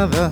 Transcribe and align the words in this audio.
nada, 0.00 0.30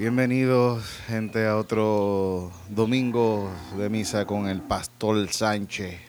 Bienvenidos, 0.00 0.82
gente, 1.08 1.46
a 1.46 1.58
otro 1.58 2.50
domingo 2.70 3.52
de 3.76 3.90
misa 3.90 4.24
con 4.24 4.48
el 4.48 4.62
Pastor 4.62 5.28
Sánchez, 5.30 6.00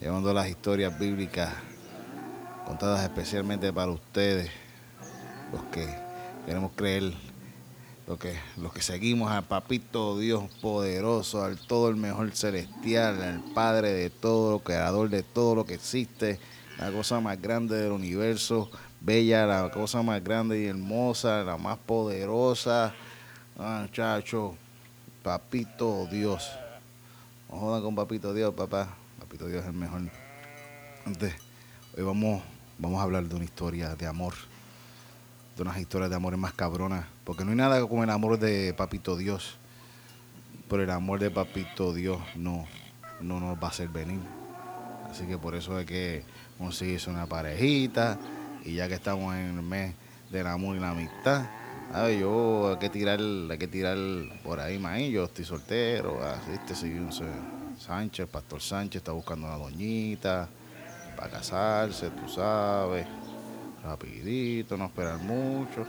llevando 0.00 0.32
las 0.32 0.48
historias 0.48 0.96
bíblicas 1.00 1.52
contadas 2.64 3.02
especialmente 3.02 3.72
para 3.72 3.90
ustedes, 3.90 4.52
los 5.52 5.64
que 5.64 5.84
queremos 6.46 6.70
creer, 6.76 7.12
los 8.06 8.20
que, 8.20 8.36
los 8.56 8.72
que 8.72 8.82
seguimos 8.82 9.32
al 9.32 9.48
Papito 9.48 10.16
Dios 10.16 10.44
poderoso, 10.60 11.42
al 11.42 11.58
todo 11.58 11.88
el 11.88 11.96
mejor 11.96 12.30
celestial, 12.36 13.20
al 13.20 13.42
Padre 13.52 13.94
de 13.94 14.10
todo, 14.10 14.60
creador 14.60 15.10
de 15.10 15.24
todo 15.24 15.56
lo 15.56 15.66
que 15.66 15.74
existe, 15.74 16.38
la 16.78 16.92
cosa 16.92 17.18
más 17.18 17.42
grande 17.42 17.74
del 17.78 17.90
universo, 17.90 18.70
bella, 19.04 19.46
la 19.46 19.70
cosa 19.70 20.02
más 20.02 20.22
grande 20.22 20.60
y 20.60 20.66
hermosa, 20.66 21.42
la 21.42 21.56
más 21.56 21.78
poderosa. 21.78 22.94
Ah, 23.58 23.80
muchacho, 23.82 24.54
papito 25.22 26.06
Dios. 26.06 26.50
No 27.50 27.58
jodan 27.58 27.82
con 27.82 27.94
papito 27.94 28.32
Dios, 28.32 28.54
papá. 28.54 28.94
Papito 29.18 29.46
Dios 29.46 29.62
es 29.62 29.68
el 29.68 29.74
mejor. 29.74 30.02
Entonces, 31.04 31.34
hoy 31.96 32.04
vamos, 32.04 32.42
vamos 32.78 33.00
a 33.00 33.02
hablar 33.02 33.24
de 33.24 33.34
una 33.34 33.44
historia 33.44 33.94
de 33.96 34.06
amor. 34.06 34.34
De 35.56 35.62
unas 35.62 35.78
historias 35.78 36.08
de 36.08 36.16
amor 36.16 36.36
más 36.36 36.54
cabronas. 36.54 37.04
Porque 37.24 37.44
no 37.44 37.50
hay 37.50 37.56
nada 37.56 37.80
como 37.86 38.04
el 38.04 38.10
amor 38.10 38.38
de 38.38 38.72
papito 38.74 39.16
Dios. 39.16 39.56
Pero 40.68 40.82
el 40.82 40.90
amor 40.90 41.18
de 41.18 41.30
papito 41.30 41.92
Dios 41.92 42.20
no, 42.36 42.66
no 43.20 43.40
nos 43.40 43.56
va 43.58 43.66
a 43.66 43.70
hacer 43.70 43.88
venir. 43.88 44.20
Así 45.10 45.26
que 45.26 45.36
por 45.36 45.54
eso 45.54 45.76
hay 45.76 45.84
que 45.84 46.24
conseguirse 46.56 47.10
una 47.10 47.26
parejita 47.26 48.18
y 48.64 48.74
ya 48.74 48.88
que 48.88 48.94
estamos 48.94 49.34
en 49.34 49.56
el 49.56 49.62
mes 49.62 49.94
del 50.30 50.46
amor 50.46 50.76
y 50.76 50.80
la 50.80 50.90
amistad, 50.90 51.46
yo 52.18 52.70
hay 52.70 52.78
que 52.78 52.88
tirar, 52.88 53.20
hay 53.20 53.58
que 53.58 53.68
tirar 53.68 53.98
por 54.42 54.60
ahí 54.60 54.78
maíz, 54.78 55.12
yo 55.12 55.24
estoy 55.24 55.44
soltero, 55.44 56.22
así 56.24 56.52
este 56.52 56.74
Sánchez, 57.78 58.28
Pastor 58.28 58.60
Sánchez 58.60 59.00
está 59.00 59.12
buscando 59.12 59.46
una 59.46 59.56
doñita 59.56 60.48
para 61.16 61.30
casarse, 61.30 62.10
tú 62.10 62.28
sabes, 62.28 63.06
rapidito, 63.82 64.76
no 64.76 64.86
esperar 64.86 65.18
mucho, 65.18 65.84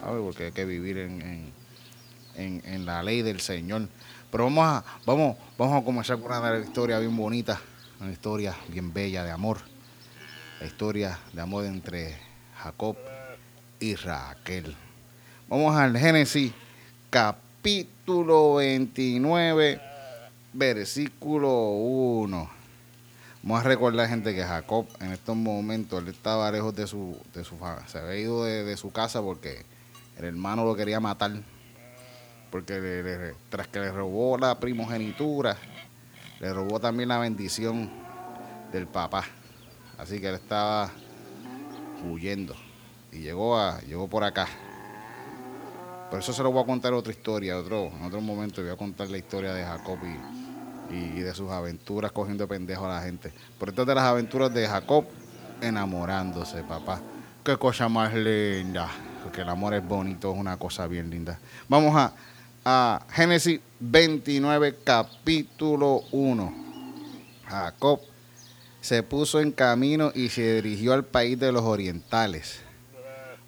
¿sabes? 0.00 0.22
Porque 0.22 0.44
hay 0.46 0.52
que 0.52 0.64
vivir 0.64 0.98
en, 0.98 1.52
en, 2.36 2.62
en, 2.64 2.86
la 2.86 3.02
ley 3.02 3.22
del 3.22 3.40
Señor. 3.40 3.88
Pero 4.30 4.44
vamos 4.44 4.64
a, 4.64 4.84
vamos, 5.06 5.36
vamos 5.56 5.82
a 5.82 5.84
comenzar 5.84 6.18
con 6.20 6.30
una 6.32 6.58
historia 6.58 6.98
bien 6.98 7.16
bonita, 7.16 7.60
una 8.00 8.12
historia 8.12 8.54
bien 8.68 8.92
bella 8.92 9.24
de 9.24 9.30
amor 9.30 9.71
la 10.62 10.68
historia 10.68 11.18
de 11.32 11.40
amor 11.40 11.64
entre 11.64 12.16
Jacob 12.62 12.96
y 13.80 13.96
Raquel. 13.96 14.76
Vamos 15.48 15.74
al 15.74 15.98
Génesis 15.98 16.52
capítulo 17.10 18.54
29, 18.54 19.80
versículo 20.52 21.70
1. 21.70 22.50
Vamos 23.42 23.60
a 23.60 23.64
recordar, 23.64 24.08
gente, 24.08 24.36
que 24.36 24.44
Jacob 24.44 24.86
en 25.00 25.10
estos 25.10 25.34
momentos 25.34 26.00
él 26.00 26.06
estaba 26.06 26.48
lejos 26.52 26.76
de 26.76 26.86
su, 26.86 27.18
de 27.34 27.42
su 27.42 27.56
se 27.88 27.98
había 27.98 28.20
ido 28.20 28.44
de, 28.44 28.76
su 28.76 28.92
casa 28.92 29.20
porque 29.20 29.64
el 30.16 30.26
hermano 30.26 30.64
lo 30.64 30.76
quería 30.76 31.00
matar. 31.00 31.32
Porque 32.52 33.34
tras 33.48 33.66
que 33.66 33.80
le 33.80 33.90
robó 33.90 34.38
la 34.38 34.60
primogenitura, 34.60 35.56
le 36.38 36.52
robó 36.54 36.78
también 36.78 37.08
la 37.08 37.18
bendición 37.18 37.90
del 38.70 38.86
papá. 38.86 39.24
Así 40.02 40.18
que 40.18 40.28
él 40.28 40.34
estaba 40.34 40.90
huyendo 42.10 42.56
y 43.12 43.20
llegó, 43.20 43.56
a, 43.56 43.80
llegó 43.82 44.08
por 44.08 44.24
acá. 44.24 44.48
Por 46.10 46.18
eso 46.18 46.32
se 46.32 46.42
lo 46.42 46.50
voy 46.50 46.64
a 46.64 46.66
contar 46.66 46.92
otra 46.92 47.12
historia, 47.12 47.56
otro, 47.56 47.86
en 47.86 48.02
otro 48.02 48.20
momento 48.20 48.60
voy 48.62 48.72
a 48.72 48.76
contar 48.76 49.08
la 49.10 49.18
historia 49.18 49.54
de 49.54 49.62
Jacob 49.62 49.98
y, 50.90 51.20
de 51.20 51.32
sus 51.34 51.48
aventuras 51.52 52.10
cogiendo 52.10 52.48
pendejo 52.48 52.84
a 52.86 52.96
la 52.96 53.02
gente. 53.02 53.32
Por 53.60 53.68
esto 53.68 53.84
de 53.84 53.94
las 53.94 54.02
aventuras 54.02 54.52
de 54.52 54.66
Jacob 54.66 55.04
enamorándose, 55.60 56.64
papá. 56.64 57.00
Qué 57.44 57.56
cosa 57.56 57.88
más 57.88 58.12
linda. 58.12 58.88
Porque 59.22 59.42
el 59.42 59.48
amor 59.48 59.72
es 59.72 59.86
bonito, 59.86 60.32
es 60.32 60.38
una 60.38 60.56
cosa 60.56 60.88
bien 60.88 61.10
linda. 61.10 61.38
Vamos 61.68 61.94
a, 61.94 62.12
a 62.64 63.06
Génesis 63.12 63.60
29, 63.78 64.78
capítulo 64.84 66.02
1. 66.10 66.54
Jacob 67.46 68.00
se 68.82 69.04
puso 69.04 69.40
en 69.40 69.52
camino 69.52 70.10
y 70.12 70.28
se 70.28 70.60
dirigió 70.60 70.92
al 70.92 71.04
país 71.04 71.38
de 71.38 71.52
los 71.52 71.62
orientales. 71.62 72.58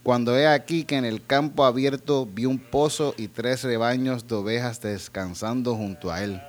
Cuando 0.04 0.38
he 0.38 0.46
aquí 0.46 0.84
que 0.84 0.96
en 0.96 1.04
el 1.04 1.26
campo 1.26 1.64
abierto 1.64 2.24
vi 2.24 2.46
un 2.46 2.58
pozo 2.58 3.14
y 3.18 3.26
tres 3.28 3.64
rebaños 3.64 4.28
de 4.28 4.36
ovejas 4.36 4.80
descansando 4.80 5.74
junto 5.74 6.12
a 6.12 6.22
él, 6.22 6.40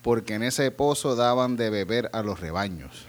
porque 0.00 0.34
en 0.34 0.44
ese 0.44 0.70
pozo 0.70 1.14
daban 1.14 1.56
de 1.56 1.68
beber 1.68 2.08
a 2.14 2.22
los 2.22 2.40
rebaños. 2.40 3.06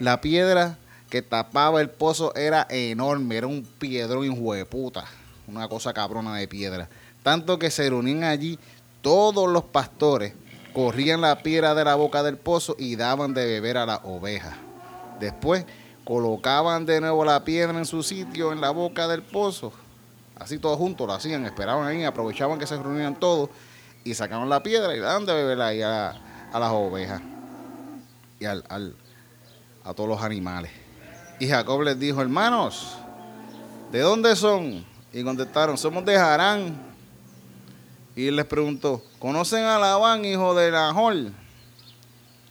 La 0.00 0.20
piedra 0.20 0.76
que 1.08 1.22
tapaba 1.22 1.80
el 1.80 1.90
pozo 1.90 2.34
era 2.34 2.66
enorme, 2.68 3.36
era 3.36 3.46
un 3.46 3.62
piedrón 3.62 4.34
puta, 4.68 5.04
una 5.46 5.68
cosa 5.68 5.92
cabrona 5.92 6.36
de 6.36 6.48
piedra. 6.48 6.88
Tanto 7.22 7.60
que 7.60 7.70
se 7.70 7.88
reunían 7.88 8.24
allí 8.24 8.58
todos 9.02 9.48
los 9.48 9.64
pastores 9.64 10.32
corrían 10.78 11.20
la 11.20 11.42
piedra 11.42 11.74
de 11.74 11.84
la 11.84 11.96
boca 11.96 12.22
del 12.22 12.36
pozo 12.36 12.76
y 12.78 12.94
daban 12.94 13.34
de 13.34 13.44
beber 13.44 13.78
a 13.78 13.84
las 13.84 13.98
ovejas. 14.04 14.54
Después 15.18 15.66
colocaban 16.04 16.86
de 16.86 17.00
nuevo 17.00 17.24
la 17.24 17.42
piedra 17.42 17.76
en 17.76 17.84
su 17.84 18.04
sitio 18.04 18.52
en 18.52 18.60
la 18.60 18.70
boca 18.70 19.08
del 19.08 19.22
pozo. 19.22 19.72
Así 20.36 20.60
todos 20.60 20.78
juntos 20.78 21.04
lo 21.04 21.14
hacían, 21.14 21.44
esperaban 21.44 21.84
ahí, 21.84 22.04
aprovechaban 22.04 22.60
que 22.60 22.66
se 22.68 22.80
reunían 22.80 23.18
todos 23.18 23.50
y 24.04 24.14
sacaban 24.14 24.48
la 24.48 24.62
piedra 24.62 24.94
y 24.94 25.00
daban 25.00 25.26
de 25.26 25.34
beber 25.34 25.60
ahí 25.62 25.82
a, 25.82 26.14
las 26.52 26.70
ovejas 26.70 27.22
y 28.38 28.44
al, 28.44 28.62
a 29.82 29.94
todos 29.94 30.08
los 30.08 30.22
animales. 30.22 30.70
Y 31.40 31.48
Jacob 31.48 31.82
les 31.82 31.98
dijo, 31.98 32.22
hermanos, 32.22 32.98
¿de 33.90 33.98
dónde 33.98 34.36
son? 34.36 34.86
Y 35.12 35.24
contestaron, 35.24 35.76
somos 35.76 36.04
de 36.04 36.16
Harán. 36.16 36.87
Y 38.18 38.32
les 38.32 38.46
preguntó, 38.46 39.00
¿conocen 39.20 39.62
a 39.62 39.78
Labán, 39.78 40.24
hijo 40.24 40.52
de 40.52 40.72
Nahor? 40.72 41.14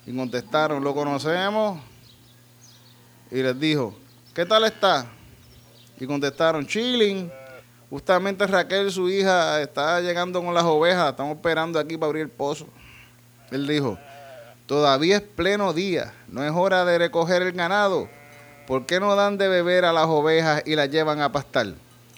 Y 0.05 0.15
contestaron, 0.15 0.81
lo 0.81 0.95
conocemos. 0.95 1.77
Y 3.29 3.43
les 3.43 3.59
dijo, 3.59 3.93
¿qué 4.33 4.45
tal 4.45 4.63
está? 4.63 5.07
Y 5.99 6.07
contestaron, 6.07 6.65
chilling. 6.65 7.29
Justamente 7.89 8.47
Raquel, 8.47 8.89
su 8.93 9.09
hija, 9.09 9.61
está 9.61 9.99
llegando 9.99 10.41
con 10.41 10.53
las 10.53 10.63
ovejas. 10.63 11.09
Estamos 11.09 11.35
esperando 11.35 11.79
aquí 11.79 11.97
para 11.97 12.07
abrir 12.07 12.23
el 12.23 12.29
pozo. 12.29 12.65
Él 13.51 13.67
dijo, 13.67 13.99
todavía 14.67 15.17
es 15.17 15.21
pleno 15.21 15.73
día. 15.73 16.13
No 16.29 16.45
es 16.45 16.51
hora 16.55 16.85
de 16.85 16.97
recoger 16.97 17.41
el 17.41 17.51
ganado. 17.51 18.07
¿Por 18.67 18.85
qué 18.85 19.01
no 19.01 19.13
dan 19.17 19.37
de 19.37 19.49
beber 19.49 19.83
a 19.83 19.91
las 19.91 20.05
ovejas 20.05 20.63
y 20.65 20.77
las 20.77 20.89
llevan 20.89 21.19
a 21.19 21.29
pastar? 21.33 21.73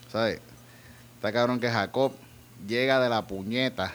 ¿Sabes? 0.06 0.38
Está 1.16 1.32
cabrón 1.32 1.58
que 1.58 1.68
Jacob 1.68 2.12
llega 2.66 3.00
de 3.00 3.08
la 3.08 3.26
puñeta 3.26 3.92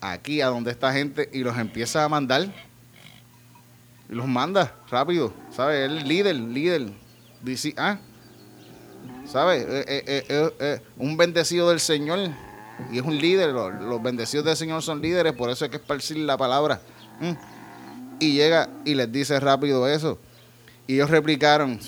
aquí 0.00 0.40
a 0.40 0.48
donde 0.48 0.70
esta 0.70 0.92
gente 0.92 1.30
y 1.32 1.38
los 1.38 1.56
empieza 1.56 2.04
a 2.04 2.08
mandar. 2.08 2.52
Y 4.08 4.14
los 4.14 4.26
manda 4.26 4.74
rápido, 4.90 5.32
¿sabes? 5.50 5.90
Él 5.90 5.98
es 5.98 6.04
líder, 6.04 6.36
líder. 6.36 6.92
Dice, 7.40 7.74
ah, 7.78 7.98
¿sabes? 9.24 9.64
Eh, 9.68 9.84
eh, 9.88 10.50
eh, 10.60 10.80
un 10.98 11.16
bendecido 11.16 11.70
del 11.70 11.80
Señor 11.80 12.30
y 12.90 12.98
es 12.98 13.04
un 13.04 13.16
líder. 13.18 13.50
Los, 13.50 14.02
bendecidos 14.02 14.44
del 14.44 14.56
Señor 14.56 14.82
son 14.82 15.00
líderes, 15.00 15.32
por 15.32 15.50
eso 15.50 15.64
hay 15.64 15.70
que 15.70 15.76
esparcir 15.76 16.18
la 16.18 16.36
palabra. 16.36 16.80
Mm. 17.20 17.32
Y 18.20 18.34
llega 18.34 18.68
y 18.84 18.94
les 18.94 19.10
dice 19.10 19.38
rápido 19.40 19.88
eso. 19.88 20.18
Y 20.86 20.94
ellos 20.94 21.10
replicaron, 21.10 21.78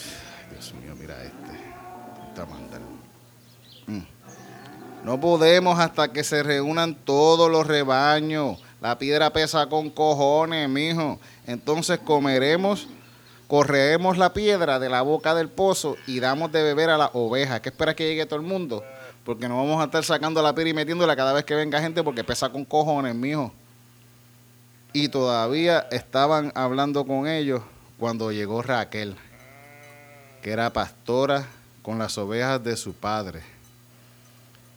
No 5.05 5.21
podemos 5.21 5.79
hasta 5.79 6.09
que 6.09 6.25
se 6.25 6.43
reúnan 6.43 6.95
todos 6.95 7.51
los 7.51 7.67
rebaños. 7.67 8.59
La 8.81 8.99
piedra 8.99 9.31
pesa 9.31 9.67
con 9.67 9.91
cojones, 9.91 10.67
mijo. 10.67 11.21
Entonces 11.47 11.99
comeremos, 11.99 12.89
correremos 13.47 14.17
la 14.17 14.33
piedra 14.33 14.79
de 14.79 14.89
la 14.89 15.03
boca 15.03 15.35
del 15.35 15.51
pozo 15.51 15.97
y 16.07 16.21
damos 16.21 16.51
de 16.53 16.63
beber 16.63 16.89
a 16.89 16.97
las 16.97 17.11
ovejas. 17.13 17.61
¿Qué 17.61 17.69
espera 17.69 17.95
que 17.95 18.09
llegue 18.09 18.25
todo 18.25 18.41
el 18.41 18.47
mundo? 18.47 18.83
Porque 19.27 19.47
no 19.47 19.59
vamos 19.59 19.83
a 19.83 19.85
estar 19.85 20.03
sacando 20.05 20.41
la 20.41 20.55
piedra 20.55 20.71
y 20.71 20.75
metiéndola 20.75 21.15
cada 21.15 21.35
vez 21.35 21.45
que 21.45 21.55
venga 21.55 21.83
gente 21.83 22.03
porque 22.03 22.25
pesa 22.25 22.49
con 22.49 22.65
cojones, 22.65 23.15
mijo. 23.15 23.53
Y 24.95 25.09
todavía 25.09 25.87
estaban 25.91 26.51
hablando 26.55 27.05
con 27.05 27.29
ellos 27.29 27.61
cuando 27.99 28.33
llegó 28.33 28.63
Raquel, 28.63 29.17
que 30.41 30.51
era 30.51 30.73
pastora 30.73 31.47
con 31.83 31.99
las 31.99 32.17
ovejas 32.17 32.65
de 32.65 32.75
su 32.79 32.95
padre. 32.95 33.54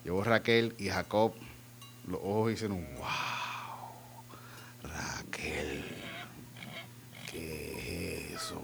Llegó 0.08 0.24
Raquel 0.24 0.74
y 0.78 0.88
Jacob, 0.88 1.34
los 2.08 2.22
ojos 2.24 2.54
hicieron, 2.54 2.78
wow, 2.96 3.90
Raquel, 4.84 5.84
¿qué 7.30 8.30
es 8.32 8.42
eso? 8.42 8.62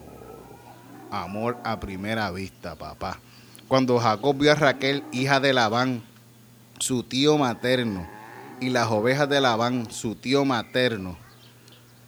Amor 1.12 1.58
a 1.66 1.82
primera 1.82 2.32
vista, 2.32 2.76
papá. 2.76 3.20
Cuando 3.68 4.00
Jacob 4.00 4.38
vio 4.38 4.54
a 4.54 4.56
Raquel, 4.56 5.04
hija 5.12 5.42
de 5.42 5.52
Labán, 5.52 6.02
su 6.80 7.04
tío 7.04 7.38
materno, 7.38 8.08
y 8.62 8.70
las 8.70 8.88
ovejas 8.88 9.28
de 9.28 9.42
Labán, 9.42 9.92
su 9.92 10.16
tío 10.16 10.46
materno, 10.46 11.18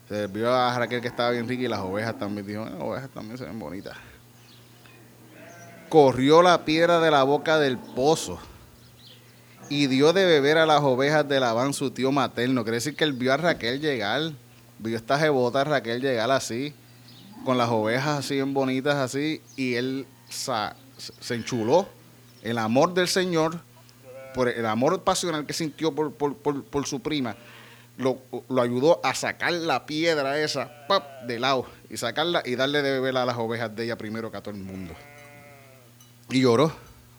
se 0.08 0.28
vio 0.28 0.56
a 0.56 0.80
Raquel 0.80 1.02
que 1.02 1.10
estaba 1.10 1.32
bien 1.32 1.46
rica 1.46 1.64
y 1.64 1.68
las 1.68 1.82
ovejas 1.82 2.18
también. 2.18 2.48
Dijo, 2.48 2.64
las 2.64 2.80
ovejas 2.80 3.10
también 3.10 3.38
se 3.38 3.44
ven 3.44 3.60
bonitas. 3.60 3.98
Corrió 5.90 6.42
la 6.42 6.64
piedra 6.64 7.02
de 7.02 7.12
la 7.12 7.24
boca 7.24 7.60
del 7.60 7.78
pozo 7.78 8.40
y 9.70 9.88
dio 9.88 10.14
de 10.14 10.26
beber 10.26 10.58
a 10.58 10.66
las 10.66 10.82
ovejas 10.82 11.28
de 11.28 11.40
Labán, 11.40 11.74
su 11.74 11.92
tío 11.92 12.12
materno. 12.12 12.64
Quiere 12.64 12.78
decir 12.78 12.96
que 12.96 13.04
él 13.04 13.14
vio 13.14 13.34
a 13.34 13.38
Raquel 13.38 13.80
llegar, 13.80 14.32
vio 14.80 14.96
esta 14.96 15.20
jebota 15.20 15.64
Raquel 15.64 16.02
llegar 16.02 16.32
así, 16.32 16.74
con 17.44 17.58
las 17.58 17.70
ovejas 17.70 18.20
así 18.20 18.36
bien 18.36 18.54
bonitas 18.54 18.96
así, 18.96 19.42
y 19.56 19.76
él 19.76 20.08
se 20.30 21.36
enchuló. 21.36 21.88
El 22.44 22.58
amor 22.60 22.94
del 22.94 23.08
Señor, 23.08 23.60
por 24.34 24.50
el 24.50 24.66
amor 24.66 25.02
pasional 25.04 25.46
que 25.46 25.54
sintió 25.54 25.94
por, 25.94 26.14
por 26.14 26.86
su 26.86 27.00
prima, 27.02 27.36
lo, 27.98 28.20
ayudó 28.62 29.00
a 29.04 29.16
sacar 29.16 29.54
la 29.54 29.86
piedra 29.86 30.40
esa 30.40 30.88
¡pap! 30.88 31.24
de 31.24 31.40
lado 31.40 31.66
y 31.90 31.98
sacarla 31.98 32.42
y 32.46 32.56
darle 32.56 32.82
de 32.82 32.92
beber 32.92 33.16
a 33.18 33.26
las 33.26 33.38
ovejas 33.38 33.76
de 33.76 33.86
ella 33.86 33.98
primero 33.98 34.32
que 34.32 34.38
a 34.38 34.42
todo 34.42 34.54
el 34.54 34.62
mundo. 34.62 34.94
Y 36.30 36.42
lloró. 36.42 36.72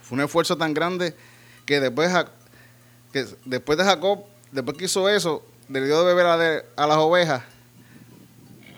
Fue 0.02 0.16
un 0.16 0.24
esfuerzo 0.24 0.56
tan 0.56 0.74
grande 0.74 1.14
que 1.66 1.80
después, 1.80 2.10
que 3.12 3.26
después 3.44 3.76
de 3.76 3.84
Jacob, 3.84 4.24
después 4.52 4.76
que 4.78 4.84
hizo 4.84 5.08
eso, 5.08 5.44
le 5.68 5.84
dio 5.84 5.98
de 6.04 6.14
beber 6.14 6.26
a, 6.26 6.82
a 6.82 6.86
las 6.86 6.96
ovejas. 6.96 7.42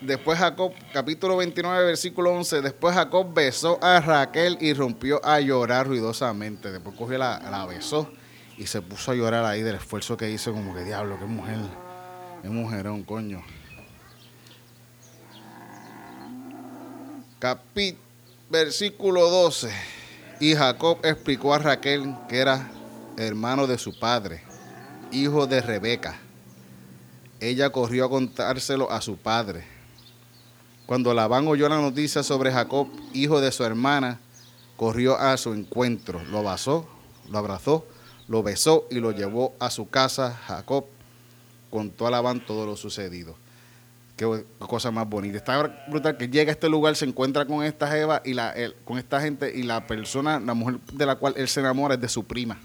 Después 0.01 0.39
Jacob, 0.39 0.73
capítulo 0.93 1.37
29, 1.37 1.85
versículo 1.85 2.33
11, 2.33 2.63
después 2.63 2.95
Jacob 2.95 3.35
besó 3.35 3.83
a 3.83 4.01
Raquel 4.01 4.57
y 4.61 4.73
rompió 4.73 5.25
a 5.25 5.41
llorar 5.41 5.89
ruidosamente. 5.89 6.71
Después 6.71 6.97
cogió 6.97 7.19
la, 7.19 7.41
la 7.51 7.67
besó 7.67 8.11
y 8.57 8.67
se 8.67 8.81
puso 8.81 9.11
a 9.11 9.15
llorar 9.15 9.45
ahí 9.45 9.63
del 9.63 9.75
esfuerzo 9.75 10.17
que 10.17 10.31
hizo, 10.31 10.53
como 10.53 10.75
que 10.75 10.85
diablo, 10.85 11.19
qué 11.19 11.27
mujer. 11.27 11.59
Es 12.43 12.51
mujerón, 12.51 13.03
coño. 13.03 13.43
Capit, 17.41 17.99
versículo 18.49 19.29
12. 19.29 19.71
Y 20.41 20.55
Jacob 20.55 20.99
explicó 21.03 21.55
a 21.55 21.59
Raquel 21.59 22.15
que 22.29 22.39
era 22.39 22.71
hermano 23.27 23.67
de 23.67 23.79
su 23.79 23.99
padre, 23.99 24.43
hijo 25.11 25.47
de 25.47 25.61
Rebeca. 25.61 26.19
Ella 27.41 27.71
corrió 27.71 28.07
a 28.07 28.11
contárselo 28.11 28.91
a 28.91 29.01
su 29.01 29.17
padre. 29.17 29.65
Cuando 30.87 31.13
Labán 31.13 31.47
oyó 31.49 31.69
la 31.69 31.81
noticia 31.81 32.23
sobre 32.23 32.53
Jacob, 32.53 32.89
hijo 33.13 33.41
de 33.41 33.53
su 33.53 33.65
hermana, 33.65 34.21
corrió 34.77 35.19
a 35.19 35.37
su 35.37 35.53
encuentro, 35.53 36.23
lo 36.31 36.43
basó, 36.43 36.89
lo 37.31 37.39
abrazó, 37.39 37.87
lo 38.29 38.43
besó 38.43 38.87
y 38.91 39.01
lo 39.01 39.13
llevó 39.13 39.55
a 39.59 39.71
su 39.71 39.89
casa. 39.89 40.39
Jacob 40.47 40.87
contó 41.71 42.07
a 42.07 42.11
Labán 42.11 42.45
todo 42.45 42.67
lo 42.67 42.77
sucedido. 42.77 43.37
Qué 44.17 44.45
cosa 44.59 44.91
más 44.91 45.09
bonita. 45.09 45.37
Está 45.37 45.85
brutal 45.89 46.17
que 46.17 46.29
llega 46.29 46.51
a 46.51 46.53
este 46.53 46.69
lugar, 46.69 46.97
se 46.97 47.05
encuentra 47.05 47.47
con 47.47 47.63
esta 47.63 47.89
jeva 47.89 48.21
y 48.25 48.35
la, 48.35 48.55
con 48.85 48.99
esta 48.99 49.21
gente 49.21 49.53
y 49.55 49.63
la 49.63 49.87
persona, 49.87 50.41
la 50.41 50.55
mujer 50.55 50.81
de 50.93 51.07
la 51.07 51.17
cual 51.17 51.35
él 51.37 51.47
se 51.49 51.61
enamora 51.61 51.95
es 51.95 52.01
de 52.01 52.09
su 52.09 52.25
prima, 52.25 52.59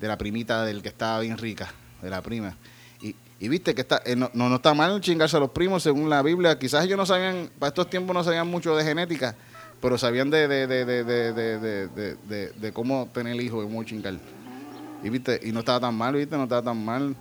de 0.00 0.08
la 0.08 0.18
primita 0.18 0.64
del 0.64 0.82
que 0.82 0.88
estaba 0.88 1.20
bien 1.20 1.38
rica, 1.38 1.72
de 2.02 2.10
la 2.10 2.22
prima. 2.22 2.56
Y, 3.00 3.14
y 3.38 3.48
viste 3.48 3.74
que 3.74 3.82
está, 3.82 4.02
eh, 4.04 4.16
no, 4.16 4.30
no, 4.32 4.56
está 4.56 4.74
mal 4.74 5.00
chingarse 5.00 5.36
a 5.36 5.40
los 5.40 5.50
primos 5.50 5.82
según 5.82 6.10
la 6.10 6.22
Biblia. 6.22 6.58
Quizás 6.58 6.84
ellos 6.84 6.96
no 6.96 7.06
sabían, 7.06 7.50
para 7.58 7.68
estos 7.68 7.88
tiempos 7.90 8.14
no 8.14 8.24
sabían 8.24 8.48
mucho 8.48 8.76
de 8.76 8.84
genética, 8.84 9.36
pero 9.80 9.96
sabían 9.98 10.30
de, 10.30 10.48
de, 10.48 10.66
de, 10.66 12.52
de 12.52 12.72
cómo 12.72 13.08
tener 13.12 13.40
hijos 13.40 13.64
y 13.64 13.68
cómo 13.68 13.84
chingar. 13.84 14.14
Y 15.02 15.08
viste, 15.10 15.40
y 15.42 15.52
no 15.52 15.60
estaba 15.60 15.80
tan 15.80 15.94
mal, 15.94 16.14
viste, 16.14 16.36
no 16.36 16.44
estaba 16.44 16.62
tan 16.62 16.84
mal. 16.84 17.14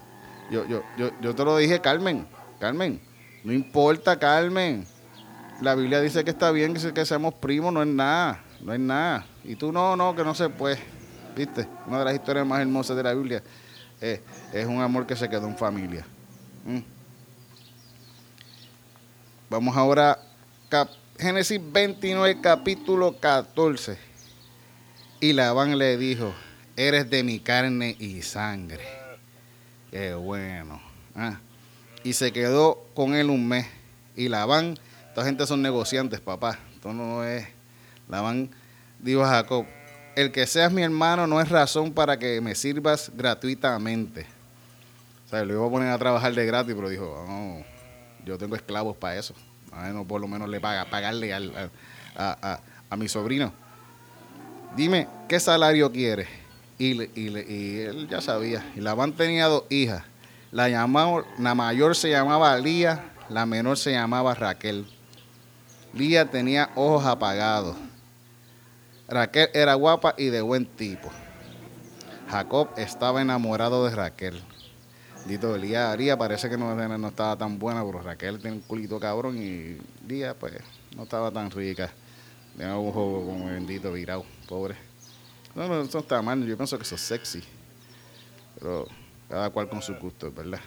Yo, 0.49 0.65
yo, 0.67 0.81
yo, 0.97 1.11
yo 1.21 1.35
te 1.35 1.43
lo 1.43 1.57
dije, 1.57 1.79
Carmen, 1.79 2.25
Carmen, 2.59 2.99
no 3.43 3.53
importa, 3.53 4.17
Carmen. 4.17 4.85
La 5.61 5.75
Biblia 5.75 6.01
dice 6.01 6.23
que 6.23 6.29
está 6.31 6.51
bien 6.51 6.73
que 6.73 7.05
seamos 7.05 7.33
primos, 7.35 7.73
no 7.73 7.81
es 7.81 7.87
nada, 7.87 8.43
no 8.61 8.73
es 8.73 8.79
nada. 8.79 9.25
Y 9.43 9.55
tú 9.55 9.71
no, 9.71 9.95
no, 9.95 10.15
que 10.15 10.23
no 10.23 10.33
se 10.33 10.49
puede. 10.49 10.77
¿Viste? 11.37 11.67
Una 11.85 11.99
de 11.99 12.05
las 12.05 12.15
historias 12.15 12.47
más 12.47 12.59
hermosas 12.59 12.97
de 12.97 13.03
la 13.03 13.13
Biblia 13.13 13.43
es, 14.01 14.21
es 14.51 14.65
un 14.65 14.81
amor 14.81 15.05
que 15.05 15.15
se 15.15 15.29
quedó 15.29 15.47
en 15.47 15.55
familia. 15.55 16.03
¿Mm? 16.65 16.79
Vamos 19.47 19.77
ahora 19.77 20.19
a 20.71 20.87
Génesis 21.19 21.61
29, 21.71 22.41
capítulo 22.41 23.19
14. 23.19 23.99
Y 25.19 25.33
Labán 25.33 25.77
le 25.77 25.95
dijo, 25.95 26.33
eres 26.75 27.07
de 27.07 27.21
mi 27.23 27.39
carne 27.39 27.95
y 27.99 28.23
sangre 28.23 28.83
Qué 29.91 30.15
bueno. 30.15 30.81
Ah. 31.15 31.39
Y 32.03 32.13
se 32.13 32.31
quedó 32.31 32.83
con 32.95 33.13
él 33.13 33.29
un 33.29 33.47
mes. 33.47 33.67
Y 34.15 34.27
Labán, 34.27 34.79
esta 35.09 35.23
gente 35.23 35.45
son 35.45 35.61
negociantes, 35.61 36.19
papá. 36.19 36.57
Esto 36.73 36.93
no 36.93 37.23
es. 37.23 37.47
Labán 38.09 38.49
dijo 38.99 39.23
a 39.23 39.29
Jacob: 39.29 39.67
El 40.17 40.31
que 40.31 40.47
seas 40.47 40.71
mi 40.71 40.81
hermano 40.81 41.27
no 41.27 41.39
es 41.39 41.47
razón 41.47 41.93
para 41.93 42.17
que 42.17 42.41
me 42.41 42.55
sirvas 42.55 43.11
gratuitamente. 43.13 44.25
O 45.27 45.29
sea, 45.29 45.45
lo 45.45 45.53
iba 45.53 45.67
a 45.67 45.69
poner 45.69 45.89
a 45.89 45.97
trabajar 45.99 46.33
de 46.33 46.43
gratis, 46.43 46.73
pero 46.73 46.89
dijo: 46.89 47.23
No, 47.27 47.63
yo 48.25 48.35
tengo 48.35 48.55
esclavos 48.55 48.97
para 48.97 49.15
eso. 49.15 49.35
no 49.93 50.05
por 50.05 50.19
lo 50.19 50.27
menos 50.27 50.49
le 50.49 50.59
paga, 50.59 50.85
pagarle 50.85 51.35
al, 51.35 51.69
a, 52.15 52.59
a 52.89 52.97
mi 52.97 53.07
sobrino. 53.07 53.53
Dime, 54.75 55.07
¿qué 55.29 55.39
salario 55.39 55.91
quieres? 55.91 56.27
Y, 56.79 56.99
él 57.81 58.07
ya 58.09 58.19
sabía. 58.19 58.65
Y 58.75 58.81
Labán 58.81 59.13
tenía 59.13 59.45
dos 59.45 59.65
hijas. 59.69 60.01
La, 60.51 60.67
la 60.67 61.53
mayor 61.53 61.95
se 61.95 62.09
llamaba 62.09 62.57
Lía, 62.57 63.11
la 63.29 63.45
menor 63.45 63.77
se 63.77 63.91
llamaba 63.91 64.33
Raquel. 64.33 64.87
Lía 65.93 66.25
tenía 66.25 66.71
ojos 66.73 67.05
apagados. 67.05 67.77
Raquel 69.07 69.49
era 69.53 69.73
guapa 69.75 70.15
y 70.17 70.25
de 70.27 70.41
buen 70.41 70.65
tipo. 70.65 71.09
Jacob 72.29 72.69
estaba 72.75 73.21
enamorado 73.21 73.85
de 73.85 73.95
Raquel. 73.95 74.41
Dito, 75.25 75.57
Lía, 75.57 75.95
Lía 75.95 76.17
parece 76.17 76.49
que 76.49 76.57
no, 76.57 77.07
estaba 77.07 77.37
tan 77.37 77.57
buena, 77.57 77.85
pero 77.85 78.01
Raquel 78.01 78.39
tiene 78.39 78.57
un 78.57 78.61
culito 78.61 78.99
cabrón 78.99 79.37
y 79.37 79.77
Lía 80.07 80.33
pues 80.33 80.53
no 80.95 81.03
estaba 81.03 81.31
tan 81.31 81.51
rica. 81.51 81.89
Tenía 82.57 82.77
un 82.77 82.89
ojo 82.89 83.23
como 83.25 83.45
bendito 83.45 83.91
virado, 83.93 84.25
pobre. 84.47 84.75
No, 85.55 85.67
no, 85.67 85.81
eso 85.81 85.99
está 85.99 86.21
mal. 86.21 86.45
Yo 86.45 86.57
pienso 86.57 86.77
que 86.77 86.83
eso 86.83 86.95
es 86.95 87.01
sexy. 87.01 87.43
Pero 88.59 88.87
cada 89.29 89.49
cual 89.49 89.69
con 89.69 89.81
su 89.81 89.95
gusto, 89.95 90.31
¿verdad? 90.31 90.59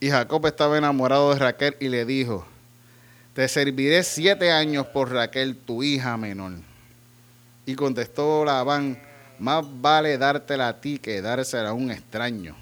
Y 0.00 0.10
Jacob 0.10 0.46
estaba 0.46 0.76
enamorado 0.76 1.32
de 1.32 1.38
Raquel 1.38 1.76
y 1.80 1.88
le 1.88 2.04
dijo, 2.04 2.46
te 3.34 3.48
serviré 3.48 4.02
siete 4.02 4.50
años 4.50 4.86
por 4.86 5.10
Raquel, 5.12 5.56
tu 5.56 5.82
hija 5.82 6.16
menor. 6.16 6.52
Y 7.66 7.74
contestó 7.74 8.44
Labán, 8.44 8.98
más 9.38 9.64
vale 9.80 10.16
dártela 10.16 10.68
a 10.68 10.80
ti 10.80 10.98
que 10.98 11.20
dársela 11.20 11.70
a 11.70 11.72
un 11.74 11.90
extraño. 11.90 12.56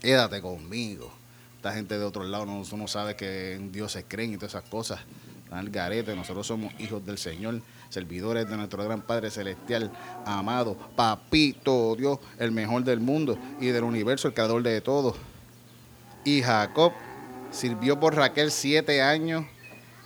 Quédate 0.00 0.40
conmigo. 0.40 1.12
Esta 1.56 1.72
gente 1.72 1.98
de 1.98 2.04
otro 2.04 2.24
lado 2.24 2.46
no, 2.46 2.62
no 2.64 2.88
sabe 2.88 3.14
que 3.14 3.52
en 3.54 3.70
Dios 3.70 3.92
se 3.92 4.04
creen 4.04 4.32
y 4.32 4.36
todas 4.36 4.54
esas 4.54 4.68
cosas. 4.70 5.00
Están 5.44 5.58
al 5.58 5.70
garete, 5.70 6.16
nosotros 6.16 6.46
somos 6.46 6.72
hijos 6.80 7.04
del 7.04 7.18
Señor 7.18 7.60
servidores 7.90 8.48
de 8.48 8.56
nuestro 8.56 8.84
gran 8.84 9.02
Padre 9.02 9.30
Celestial, 9.30 9.90
amado, 10.24 10.76
papito 10.96 11.94
Dios, 11.96 12.20
el 12.38 12.52
mejor 12.52 12.84
del 12.84 13.00
mundo 13.00 13.36
y 13.60 13.66
del 13.66 13.84
universo, 13.84 14.28
el 14.28 14.34
creador 14.34 14.62
de 14.62 14.80
todo. 14.80 15.14
Y 16.24 16.40
Jacob 16.40 16.92
sirvió 17.50 17.98
por 17.98 18.14
Raquel 18.14 18.50
siete 18.52 19.02
años 19.02 19.44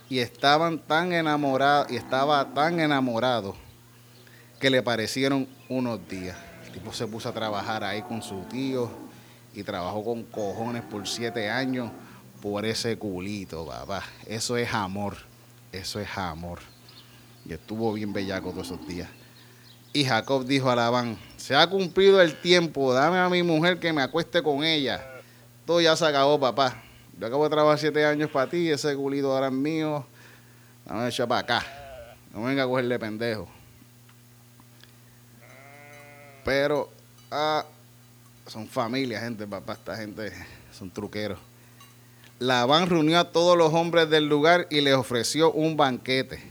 y 0.09 0.19
estaban 0.19 0.79
tan 0.79 1.13
enamorados, 1.13 1.91
y 1.91 1.95
estaba 1.95 2.53
tan 2.53 2.79
enamorado 2.79 3.55
que 4.59 4.69
le 4.69 4.81
parecieron 4.81 5.47
unos 5.69 6.07
días. 6.07 6.37
El 6.65 6.71
tipo 6.73 6.93
se 6.93 7.07
puso 7.07 7.29
a 7.29 7.33
trabajar 7.33 7.83
ahí 7.83 8.01
con 8.01 8.21
su 8.21 8.41
tío 8.43 8.89
y 9.53 9.63
trabajó 9.63 10.03
con 10.03 10.23
cojones 10.23 10.83
por 10.83 11.07
siete 11.07 11.49
años 11.49 11.91
por 12.41 12.65
ese 12.65 12.97
culito, 12.97 13.65
papá. 13.65 14.03
Eso 14.25 14.57
es 14.57 14.73
amor. 14.73 15.17
Eso 15.71 15.99
es 15.99 16.17
amor 16.17 16.59
y 17.45 17.53
estuvo 17.53 17.93
bien 17.93 18.11
bellaco 18.11 18.51
todos 18.51 18.67
esos 18.67 18.87
días. 18.87 19.09
Y 19.93 20.03
Jacob 20.03 20.45
dijo 20.45 20.69
a 20.69 20.75
Labán, 20.75 21.17
se 21.37 21.55
ha 21.55 21.69
cumplido 21.69 22.19
el 22.21 22.35
tiempo, 22.35 22.93
dame 22.93 23.17
a 23.17 23.29
mi 23.29 23.43
mujer 23.43 23.79
que 23.79 23.93
me 23.93 24.01
acueste 24.01 24.41
con 24.41 24.63
ella. 24.63 25.05
Todo 25.65 25.79
ya 25.79 25.95
se 25.95 26.05
acabó, 26.05 26.39
papá. 26.39 26.83
Yo 27.17 27.27
acabo 27.27 27.45
de 27.45 27.49
trabajar 27.49 27.79
siete 27.79 28.05
años 28.05 28.29
para 28.29 28.49
ti, 28.49 28.69
ese 28.69 28.93
culito 28.95 29.31
ahora 29.31 29.47
es 29.47 29.53
mío. 29.53 30.05
Dame 30.85 31.07
echar 31.07 31.27
para 31.27 31.41
acá. 31.41 31.65
No 32.33 32.43
venga 32.43 32.63
a 32.63 32.67
cogerle 32.67 32.99
pendejo. 32.99 33.47
Pero 36.45 36.89
ah, 37.31 37.65
son 38.45 38.67
familia, 38.67 39.19
gente, 39.19 39.47
papá. 39.47 39.73
Esta 39.73 39.97
gente 39.97 40.31
son 40.71 40.91
truqueros. 40.91 41.39
Labán 42.37 42.87
reunió 42.87 43.19
a 43.19 43.31
todos 43.31 43.57
los 43.57 43.73
hombres 43.73 44.09
del 44.09 44.27
lugar 44.27 44.67
y 44.69 44.81
les 44.81 44.93
ofreció 44.93 45.51
un 45.51 45.75
banquete. 45.75 46.41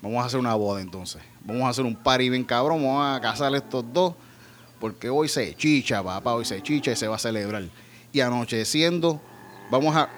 Vamos 0.00 0.22
a 0.22 0.26
hacer 0.26 0.40
una 0.40 0.54
boda 0.54 0.80
entonces. 0.80 1.20
Vamos 1.44 1.64
a 1.64 1.68
hacer 1.68 1.84
un 1.84 1.94
party 1.94 2.30
bien 2.30 2.44
cabrón. 2.44 2.82
Vamos 2.82 3.16
a 3.16 3.20
casar 3.20 3.54
estos 3.54 3.84
dos. 3.92 4.14
Porque 4.80 5.10
hoy 5.10 5.28
se 5.28 5.54
chicha, 5.54 6.02
papá. 6.02 6.34
Hoy 6.34 6.46
se 6.46 6.62
chicha 6.62 6.92
y 6.92 6.96
se 6.96 7.06
va 7.06 7.16
a 7.16 7.18
celebrar. 7.18 7.64
Y 8.10 8.20
anocheciendo, 8.20 9.20
vamos 9.70 9.94
a 9.94 10.08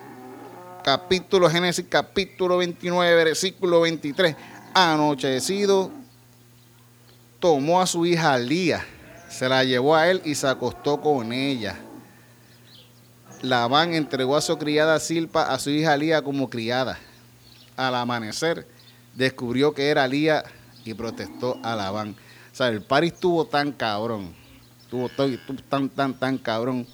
capítulo 0.85 1.51
Génesis, 1.51 1.87
capítulo 1.89 2.59
29, 2.59 3.25
versículo 3.25 3.81
23. 3.81 4.37
Anochecido, 4.75 5.91
tomó 7.45 7.83
a 7.83 7.87
su 7.87 8.07
hija 8.07 8.39
Lía, 8.39 8.87
se 9.29 9.47
la 9.51 9.65
llevó 9.65 9.95
a 9.95 10.11
él 10.11 10.23
y 10.25 10.35
se 10.35 10.49
acostó 10.49 11.03
con 11.03 11.31
ella. 11.31 11.79
Labán 13.43 13.93
entregó 13.93 14.39
a 14.39 14.41
su 14.41 14.57
criada 14.57 14.99
Silpa 14.99 15.53
a 15.53 15.59
su 15.59 15.69
hija 15.69 15.95
Lía 15.95 16.23
como 16.23 16.49
criada. 16.49 16.99
Al 17.77 17.97
amanecer, 17.97 18.67
descubrió 19.15 19.75
que 19.75 19.91
era 19.91 20.09
Lía 20.09 20.43
y 20.87 20.95
protestó 20.95 21.61
a 21.63 21.77
Labán. 21.77 22.17
O 22.51 22.57
sea, 22.57 22.69
el 22.69 22.81
pari 22.81 23.09
estuvo 23.09 23.45
tan 23.45 23.73
cabrón. 23.73 24.35
Estuvo, 24.81 25.11
tan, 25.69 25.91
tan, 25.91 26.15
tan 26.15 26.39
cabrón. 26.39 26.87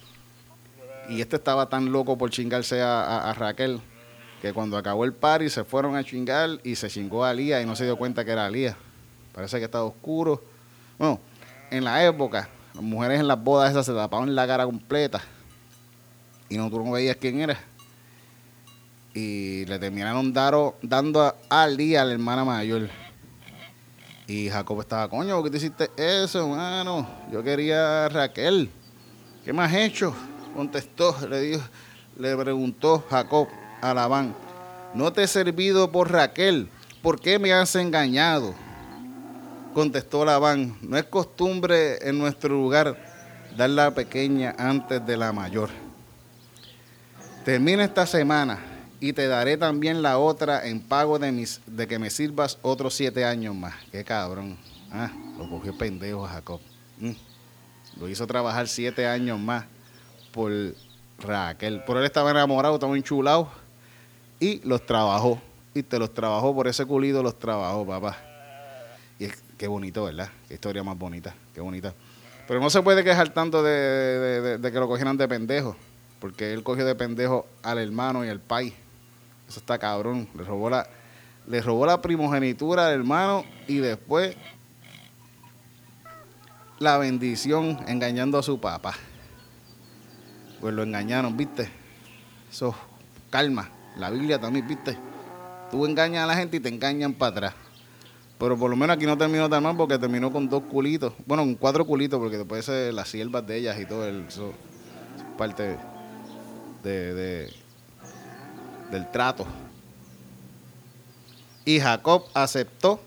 Y 1.08 1.20
este 1.20 1.36
estaba 1.36 1.68
tan 1.68 1.92
loco 1.92 2.18
por 2.18 2.30
chingarse 2.30 2.82
a, 2.82 3.32
Raquel 3.38 3.80
que 4.42 4.52
cuando 4.52 4.76
acabó 4.76 5.04
el 5.04 5.12
party 5.12 5.48
se 5.48 5.62
fueron 5.62 5.94
a 5.94 6.02
chingar 6.02 6.58
y 6.64 6.74
se 6.74 6.88
chingó 6.88 7.24
a 7.24 7.32
Lía 7.32 7.62
y 7.62 7.66
no 7.66 7.76
se 7.76 7.84
dio 7.84 7.96
cuenta 7.96 8.24
que 8.24 8.32
era 8.32 8.50
Lía. 8.50 8.76
Parece 9.32 9.58
que 9.58 9.64
estaba 9.64 9.84
oscuro. 9.84 10.42
Bueno, 10.98 11.20
en 11.70 11.84
la 11.84 12.04
época, 12.04 12.48
las 12.74 12.82
mujeres 12.82 13.20
en 13.20 13.28
las 13.28 13.42
bodas 13.42 13.70
esas 13.70 13.86
se 13.86 13.92
tapaban 13.92 14.34
la 14.34 14.46
cara 14.46 14.64
completa 14.64 15.20
y 16.50 16.56
no, 16.56 16.68
tú 16.68 16.84
no 16.84 16.90
veías 16.90 17.16
quién 17.16 17.40
era. 17.40 17.58
Y 19.14 19.64
le 19.66 19.78
terminaron 19.78 20.32
dando 20.32 21.20
a, 21.22 21.36
Ali, 21.48 21.94
a 21.94 22.04
la 22.04 22.12
hermana 22.12 22.44
mayor. 22.44 22.90
Y 24.26 24.50
Jacob 24.50 24.80
estaba, 24.80 25.08
coño, 25.08 25.36
¿por 25.36 25.44
qué 25.44 25.50
te 25.50 25.56
hiciste 25.58 25.90
eso, 25.96 26.40
hermano? 26.40 27.08
Yo 27.32 27.42
quería 27.42 28.06
a 28.06 28.08
Raquel. 28.08 28.68
¿Qué 29.44 29.52
has 29.52 29.74
hecho? 29.74 30.12
Contestó, 30.54 31.16
le 31.28 31.40
dijo, 31.40 31.62
le 32.18 32.36
preguntó 32.36 33.04
Jacob 33.08 33.48
a 33.80 33.94
Labán. 33.94 34.34
No 34.92 35.12
te 35.12 35.22
he 35.22 35.26
servido 35.28 35.92
por 35.92 36.10
Raquel. 36.10 36.68
¿Por 37.00 37.20
qué 37.20 37.38
me 37.38 37.52
has 37.52 37.76
engañado? 37.76 38.54
Contestó 39.74 40.24
Labán. 40.24 40.76
No 40.82 40.96
es 40.96 41.04
costumbre 41.04 41.98
en 42.08 42.18
nuestro 42.18 42.54
lugar 42.54 42.96
dar 43.56 43.70
la 43.70 43.92
pequeña 43.92 44.54
antes 44.58 45.04
de 45.06 45.16
la 45.16 45.32
mayor. 45.32 45.70
Termina 47.44 47.84
esta 47.84 48.06
semana 48.06 48.58
y 49.00 49.12
te 49.12 49.26
daré 49.26 49.56
también 49.56 50.02
la 50.02 50.18
otra 50.18 50.66
en 50.66 50.80
pago 50.80 51.18
de, 51.18 51.32
mis, 51.32 51.60
de 51.66 51.86
que 51.86 51.98
me 51.98 52.10
sirvas 52.10 52.58
otros 52.62 52.94
siete 52.94 53.24
años 53.24 53.54
más. 53.54 53.74
Qué 53.90 54.04
cabrón. 54.04 54.58
Ah, 54.92 55.10
lo 55.38 55.48
cogió 55.48 55.76
pendejo 55.76 56.26
Jacob. 56.26 56.60
Mm. 56.98 57.12
Lo 57.98 58.08
hizo 58.08 58.26
trabajar 58.26 58.68
siete 58.68 59.06
años 59.06 59.38
más 59.38 59.64
por 60.32 60.52
Raquel. 61.18 61.82
Por 61.84 61.96
él 61.96 62.04
estaba 62.04 62.30
enamorado, 62.30 62.74
estaba 62.74 62.96
enchulado. 62.96 63.48
Y 64.38 64.60
los 64.66 64.84
trabajó. 64.84 65.40
Y 65.74 65.82
te 65.82 65.98
los 65.98 66.12
trabajó, 66.12 66.54
por 66.54 66.66
ese 66.66 66.84
culido 66.84 67.22
los 67.22 67.38
trabajó, 67.38 67.86
papá. 67.86 68.29
Qué 69.60 69.68
bonito, 69.68 70.04
¿verdad? 70.04 70.30
Qué 70.48 70.54
historia 70.54 70.82
más 70.82 70.96
bonita, 70.96 71.34
qué 71.52 71.60
bonita. 71.60 71.92
Pero 72.48 72.60
no 72.60 72.70
se 72.70 72.80
puede 72.80 73.04
quejar 73.04 73.28
tanto 73.28 73.62
de, 73.62 74.56
de 74.56 74.72
que 74.72 74.78
lo 74.78 74.88
cogieran 74.88 75.18
de 75.18 75.28
pendejo. 75.28 75.76
Porque 76.18 76.54
él 76.54 76.62
cogió 76.62 76.86
de 76.86 76.94
pendejo 76.94 77.46
al 77.62 77.76
hermano 77.76 78.24
y 78.24 78.30
al 78.30 78.40
pai. 78.40 78.72
Eso 79.46 79.60
está 79.60 79.78
cabrón. 79.78 80.26
Le 80.34 80.44
robó 80.44 80.70
la, 80.70 80.88
le 81.46 81.60
robó 81.60 81.84
la 81.84 82.00
primogenitura 82.00 82.86
al 82.86 82.94
hermano 82.94 83.44
y 83.68 83.80
después 83.80 84.34
la 86.78 86.96
bendición 86.96 87.80
engañando 87.86 88.38
a 88.38 88.42
su 88.42 88.58
papá. 88.58 88.94
Pues 90.58 90.72
lo 90.72 90.84
engañaron, 90.84 91.36
¿viste? 91.36 91.68
Eso, 92.50 92.74
calma. 93.28 93.68
La 93.98 94.08
Biblia 94.08 94.40
también, 94.40 94.66
¿viste? 94.66 94.96
Tú 95.70 95.84
engañas 95.84 96.24
a 96.24 96.28
la 96.28 96.34
gente 96.34 96.56
y 96.56 96.60
te 96.60 96.70
engañan 96.70 97.12
para 97.12 97.32
atrás. 97.32 97.54
Pero 98.40 98.56
por 98.56 98.70
lo 98.70 98.76
menos 98.76 98.96
aquí 98.96 99.04
no 99.04 99.18
terminó 99.18 99.50
tan 99.50 99.62
mal 99.62 99.76
porque 99.76 99.98
terminó 99.98 100.32
con 100.32 100.48
dos 100.48 100.62
culitos. 100.62 101.12
Bueno, 101.26 101.42
con 101.42 101.54
cuatro 101.56 101.86
culitos 101.86 102.18
porque 102.18 102.38
después 102.38 102.66
las 102.68 103.06
siervas 103.06 103.46
de 103.46 103.58
ellas 103.58 103.78
y 103.78 103.84
todo 103.84 104.08
eso, 104.08 104.54
es 105.14 105.24
parte 105.36 105.76
de, 106.82 107.52
del 108.90 109.10
trato. 109.10 109.46
Y 111.66 111.80
Jacob 111.80 112.24
aceptó. 112.32 113.00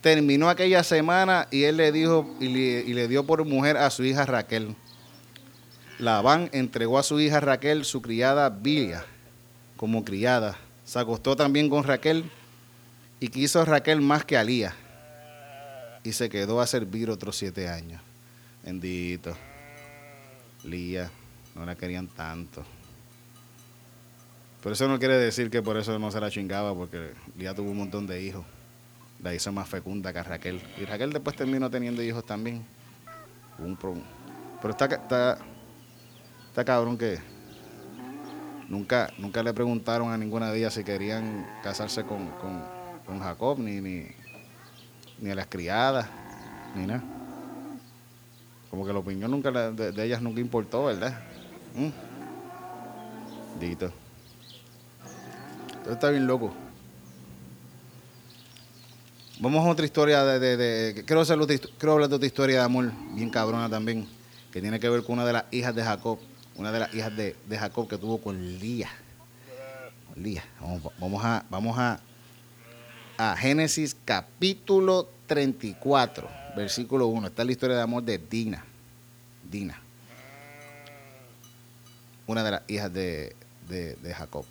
Terminó 0.00 0.48
aquella 0.48 0.82
semana 0.82 1.46
y 1.50 1.64
él 1.64 1.76
le 1.76 1.92
dijo 1.92 2.28
y 2.40 2.48
le, 2.48 3.08
dio 3.08 3.24
por 3.24 3.44
mujer 3.44 3.76
a 3.76 3.90
su 3.90 4.02
hija 4.02 4.26
Raquel. 4.26 4.74
Labán 6.00 6.50
entregó 6.52 6.98
a 6.98 7.04
su 7.04 7.20
hija 7.20 7.38
Raquel 7.38 7.84
su 7.84 8.02
criada 8.02 8.48
Bilia 8.48 9.04
como 9.76 10.04
criada. 10.04 10.56
Se 10.84 10.98
acostó 10.98 11.36
también 11.36 11.68
con 11.68 11.84
Raquel 11.84 12.30
y 13.20 13.28
quiso 13.28 13.64
Raquel 13.64 14.00
más 14.00 14.24
que 14.24 14.36
a 14.36 14.44
Lía. 14.44 14.74
Y 16.04 16.12
se 16.12 16.28
quedó 16.28 16.60
a 16.60 16.66
servir 16.66 17.10
otros 17.10 17.36
siete 17.36 17.68
años. 17.68 18.00
Bendito. 18.64 19.36
Lía, 20.64 21.10
no 21.54 21.64
la 21.64 21.74
querían 21.74 22.08
tanto. 22.08 22.64
Pero 24.62 24.72
eso 24.72 24.88
no 24.88 24.98
quiere 24.98 25.16
decir 25.16 25.50
que 25.50 25.62
por 25.62 25.76
eso 25.76 25.98
no 25.98 26.10
se 26.10 26.20
la 26.20 26.30
chingaba, 26.30 26.74
porque 26.74 27.12
ya 27.36 27.54
tuvo 27.54 27.70
un 27.70 27.78
montón 27.78 28.06
de 28.06 28.22
hijos. 28.22 28.44
La 29.22 29.34
hizo 29.34 29.52
más 29.52 29.68
fecunda 29.68 30.12
que 30.12 30.22
Raquel. 30.22 30.60
Y 30.80 30.84
Raquel 30.84 31.12
después 31.12 31.36
terminó 31.36 31.70
teniendo 31.70 32.02
hijos 32.02 32.24
también. 32.24 32.64
Un 33.58 33.76
Pero 33.76 34.70
está, 34.70 34.86
está, 34.86 35.38
está 36.48 36.64
cabrón 36.64 36.96
que 36.96 37.18
nunca, 38.68 39.12
nunca 39.18 39.42
le 39.42 39.52
preguntaron 39.52 40.12
a 40.12 40.18
ninguna 40.18 40.50
de 40.50 40.58
ellas 40.58 40.74
si 40.74 40.84
querían 40.84 41.46
casarse 41.62 42.04
con, 42.04 42.28
Jacob, 43.20 43.58
ni, 43.58 43.80
ni, 43.80 45.30
a 45.30 45.34
las 45.34 45.46
criadas, 45.46 46.08
ni 46.74 46.86
nada. 46.86 47.02
Como 48.70 48.86
que 48.86 48.92
la 48.92 48.98
opinión 48.98 49.30
nunca 49.30 49.50
de, 49.50 50.04
ellas 50.04 50.20
nunca 50.20 50.40
importó, 50.40 50.84
¿verdad? 50.84 51.18
¿Mm? 51.74 51.88
Dito 53.60 53.92
está 55.92 56.10
bien 56.10 56.26
loco. 56.26 56.52
Vamos 59.40 59.64
a 59.64 59.70
otra 59.70 59.84
historia 59.84 60.24
de... 60.24 60.56
de, 60.56 61.04
quiero, 61.04 61.22
hacer 61.22 61.34
hablar 61.34 62.08
de 62.08 62.16
otra 62.16 62.26
historia 62.26 62.58
de 62.58 62.64
amor 62.64 62.92
bien 63.12 63.30
cabrona 63.30 63.70
también, 63.70 64.08
que 64.52 64.60
tiene 64.60 64.80
que 64.80 64.88
ver 64.88 65.04
con 65.04 65.14
una 65.14 65.24
de 65.24 65.32
las 65.32 65.44
hijas 65.52 65.74
de 65.74 65.84
Jacob, 65.84 66.18
una 66.56 66.72
de 66.72 66.80
las 66.80 66.94
hijas 66.94 67.16
de, 67.16 67.36
Jacob 67.48 67.88
que 67.88 67.98
tuvo 67.98 68.20
con 68.20 68.58
Lía. 68.58 68.88
Lía. 70.16 70.42
Vamos, 70.98 71.24
a, 71.24 71.44
vamos 71.48 71.78
a, 71.78 72.00
a 73.18 73.36
Génesis 73.36 73.94
capítulo 74.06 75.10
34, 75.26 76.26
versículo 76.56 77.08
1. 77.08 77.26
Está 77.26 77.44
la 77.44 77.52
historia 77.52 77.76
de 77.76 77.82
amor 77.82 78.02
de 78.02 78.16
Dina. 78.16 78.64
Dina. 79.50 79.78
Una 82.26 82.42
de 82.42 82.50
las 82.50 82.62
hijas 82.68 82.92
de, 82.92 83.36
de 83.68 84.14
Jacob 84.14 84.46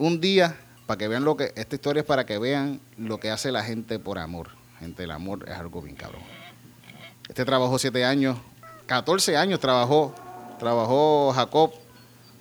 un 0.00 0.18
día, 0.18 0.56
para 0.86 0.96
que 0.96 1.08
vean 1.08 1.24
lo 1.24 1.36
que, 1.36 1.52
esta 1.54 1.74
historia 1.74 2.00
es 2.00 2.06
para 2.06 2.24
que 2.24 2.38
vean 2.38 2.80
lo 2.96 3.20
que 3.20 3.30
hace 3.30 3.52
la 3.52 3.62
gente 3.62 3.98
por 3.98 4.18
amor. 4.18 4.48
Gente, 4.78 5.04
el 5.04 5.10
amor 5.10 5.44
es 5.46 5.54
algo 5.54 5.82
bien 5.82 5.94
cabrón. 5.94 6.22
Este 7.28 7.44
trabajó 7.44 7.78
siete 7.78 8.04
años, 8.04 8.38
14 8.86 9.36
años 9.36 9.60
trabajó, 9.60 10.14
trabajó 10.58 11.32
Jacob 11.34 11.72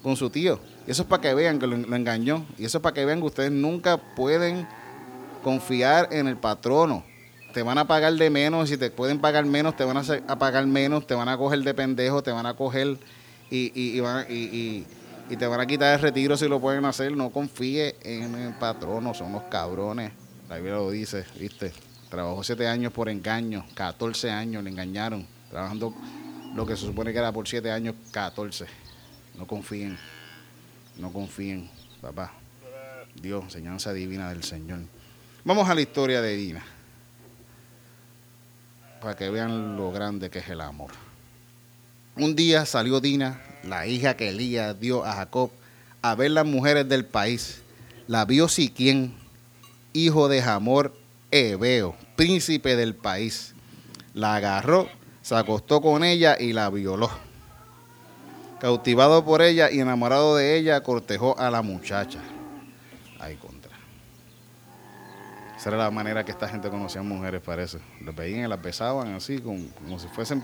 con 0.02 0.16
su 0.16 0.30
tío. 0.30 0.60
Y 0.88 0.92
eso 0.92 1.04
es 1.04 1.08
para 1.10 1.22
que 1.22 1.34
vean 1.34 1.60
que 1.60 1.68
lo, 1.68 1.76
engañó. 1.76 2.46
Y 2.58 2.64
eso 2.64 2.78
es 2.78 2.82
para 2.82 2.94
que 2.94 3.04
vean 3.04 3.20
que 3.20 3.26
ustedes 3.26 3.52
nunca 3.52 3.98
pueden 3.98 4.66
confiar 5.44 6.10
en 6.12 6.28
el 6.28 6.38
patrono. 6.38 7.04
Te 7.54 7.64
van 7.64 7.78
a 7.78 7.86
pagar 7.86 8.14
de 8.14 8.30
menos, 8.30 8.70
si 8.70 8.78
te 8.78 8.92
pueden 8.92 9.20
pagar 9.20 9.46
menos, 9.46 9.76
te 9.76 9.84
van 9.84 9.98
a, 9.98 10.40
pagar 10.40 10.68
menos, 10.68 11.08
te 11.08 11.16
van 11.16 11.30
a 11.30 11.38
coger 11.38 11.60
de 11.60 11.74
pendejo, 11.74 12.22
te 12.22 12.32
van 12.32 12.46
a 12.46 12.54
coger 12.54 12.98
y, 13.50 13.72
y, 13.74 14.86
y 15.30 15.36
te 15.36 15.48
van 15.48 15.60
a 15.60 15.66
quitar 15.66 15.96
el 15.96 16.02
retiro 16.02 16.38
si 16.38 16.48
lo 16.48 16.60
pueden 16.60 16.86
hacer. 16.86 17.16
No 17.16 17.32
confíe 17.32 17.96
en 18.04 18.36
el 18.36 18.54
patrono, 18.54 19.14
son 19.14 19.32
los 19.32 19.44
cabrones. 19.44 20.12
La 20.48 20.56
Biblia 20.56 20.76
lo 20.76 20.92
dice, 20.92 21.26
¿viste? 21.40 21.72
Trabajó 22.10 22.44
siete 22.44 22.68
años 22.68 22.92
por 22.92 23.08
engaño, 23.08 23.66
14 23.76 24.32
años 24.32 24.64
le 24.64 24.72
engañaron, 24.72 25.28
trabajando 25.52 25.94
lo 26.56 26.66
que 26.66 26.76
se 26.76 26.86
supone 26.86 27.14
que 27.14 27.20
era 27.20 27.32
por 27.32 27.48
siete 27.48 27.72
años, 27.72 27.96
14. 28.12 28.66
No 29.38 29.46
confíen, 29.46 29.98
no 30.98 31.14
confíen, 31.14 31.70
papá. 32.02 32.34
Dios, 33.22 33.44
enseñanza 33.44 33.94
divina 33.94 34.30
del 34.30 34.44
Señor. 34.44 34.80
Vamos 35.46 35.70
a 35.70 35.76
la 35.76 35.80
historia 35.80 36.22
de 36.22 36.36
Dina, 36.36 36.66
para 39.02 39.16
que 39.16 39.30
vean 39.30 39.78
lo 39.78 39.90
grande 39.90 40.30
que 40.30 40.40
es 40.40 40.50
el 40.50 40.60
amor. 40.60 40.92
Un 42.18 42.36
día 42.36 42.66
salió 42.66 43.00
Dina, 43.00 43.42
la 43.64 43.88
hija 43.88 44.18
que 44.18 44.30
Elías 44.30 44.78
dio 44.78 45.06
a 45.06 45.14
Jacob, 45.14 45.50
a 46.02 46.16
ver 46.16 46.32
las 46.32 46.46
mujeres 46.46 46.90
del 46.90 47.06
país. 47.06 47.62
La 48.08 48.26
vio 48.26 48.50
Siquien, 48.50 49.16
hijo 49.94 50.28
de 50.28 50.42
Jamor 50.42 50.94
Ebeo, 51.32 51.96
príncipe 52.18 52.76
del 52.76 52.94
país. 52.94 53.54
La 54.14 54.36
agarró, 54.36 54.90
se 55.22 55.36
acostó 55.36 55.80
con 55.80 56.04
ella 56.04 56.36
y 56.38 56.52
la 56.52 56.70
violó. 56.70 57.10
Cautivado 58.60 59.24
por 59.24 59.42
ella 59.42 59.72
y 59.72 59.80
enamorado 59.80 60.36
de 60.36 60.58
ella, 60.58 60.84
cortejó 60.84 61.40
a 61.40 61.50
la 61.50 61.62
muchacha. 61.62 62.20
Ay, 63.22 63.38
contra. 63.38 63.59
Esa 65.60 65.72
era 65.72 65.78
la 65.78 65.92
manera 65.92 66.24
que 66.24 66.32
esta 66.32 66.48
gente 66.48 66.70
conocía 66.70 67.02
a 67.02 67.04
mujeres, 67.04 67.42
parece. 67.42 67.80
Las 68.00 68.16
veían 68.16 68.46
y 68.46 68.48
las 68.48 68.62
besaban 68.62 69.14
así, 69.14 69.40
como, 69.40 69.68
como 69.74 70.00
si 70.00 70.08
fuesen 70.08 70.42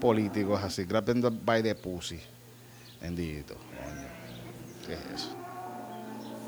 políticos, 0.00 0.62
así, 0.62 0.84
grabbing 0.84 1.40
by 1.44 1.60
the 1.60 1.74
pussy. 1.74 2.20
Bendito, 3.00 3.56
¿Qué 4.86 4.92
es 4.92 5.00
eso? 5.12 5.36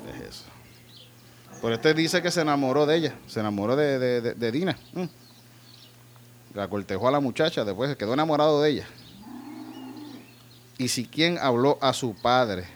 ¿Qué 0.05 0.23
es 0.23 0.29
eso? 0.29 0.43
Por 1.61 1.73
este 1.73 1.93
dice 1.93 2.21
que 2.21 2.31
se 2.31 2.39
enamoró 2.39 2.85
de 2.85 2.95
ella, 2.95 3.15
se 3.27 3.41
enamoró 3.41 3.75
de, 3.75 4.51
Dina. 4.53 4.77
Mm. 4.93 5.03
La 6.53 6.69
cortejó 6.69 7.09
a 7.09 7.11
la 7.11 7.19
muchacha, 7.19 7.65
después 7.65 7.89
se 7.89 7.97
quedó 7.97 8.13
enamorado 8.13 8.61
de 8.61 8.69
ella. 8.69 8.87
Y 10.77 10.87
si 10.87 11.05
quien 11.05 11.37
habló 11.39 11.77
a 11.81 11.91
su 11.91 12.15
padre, 12.15 12.67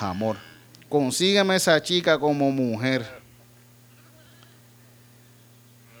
Amor, 0.00 0.36
consígame 0.88 1.54
esa 1.54 1.80
chica 1.80 2.18
como 2.18 2.50
mujer. 2.50 3.19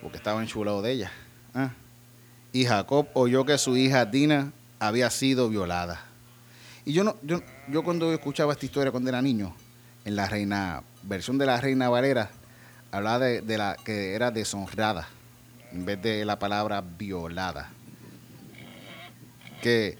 Porque 0.02 0.16
estaba 0.16 0.42
enchulado 0.42 0.82
de 0.82 0.92
ella. 0.92 1.12
¿ah? 1.54 1.70
Y 2.52 2.64
Jacob 2.64 3.08
oyó 3.14 3.44
que 3.44 3.58
su 3.58 3.76
hija 3.76 4.04
Dina 4.04 4.52
había 4.78 5.10
sido 5.10 5.48
violada. 5.48 6.00
Y 6.84 6.92
yo 6.92 7.04
no, 7.04 7.16
yo, 7.22 7.40
yo 7.68 7.84
cuando 7.84 8.12
escuchaba 8.12 8.52
esta 8.52 8.66
historia 8.66 8.90
cuando 8.90 9.10
era 9.10 9.22
niño, 9.22 9.54
en 10.04 10.16
la 10.16 10.26
reina, 10.26 10.82
versión 11.02 11.38
de 11.38 11.46
la 11.46 11.60
reina 11.60 11.88
Valera, 11.88 12.30
hablaba 12.90 13.18
de, 13.18 13.58
la 13.58 13.76
que 13.84 14.14
era 14.14 14.30
deshonrada, 14.30 15.08
en 15.72 15.84
vez 15.84 16.00
de 16.02 16.24
la 16.24 16.38
palabra 16.38 16.80
violada. 16.80 17.70
Que 19.62 19.98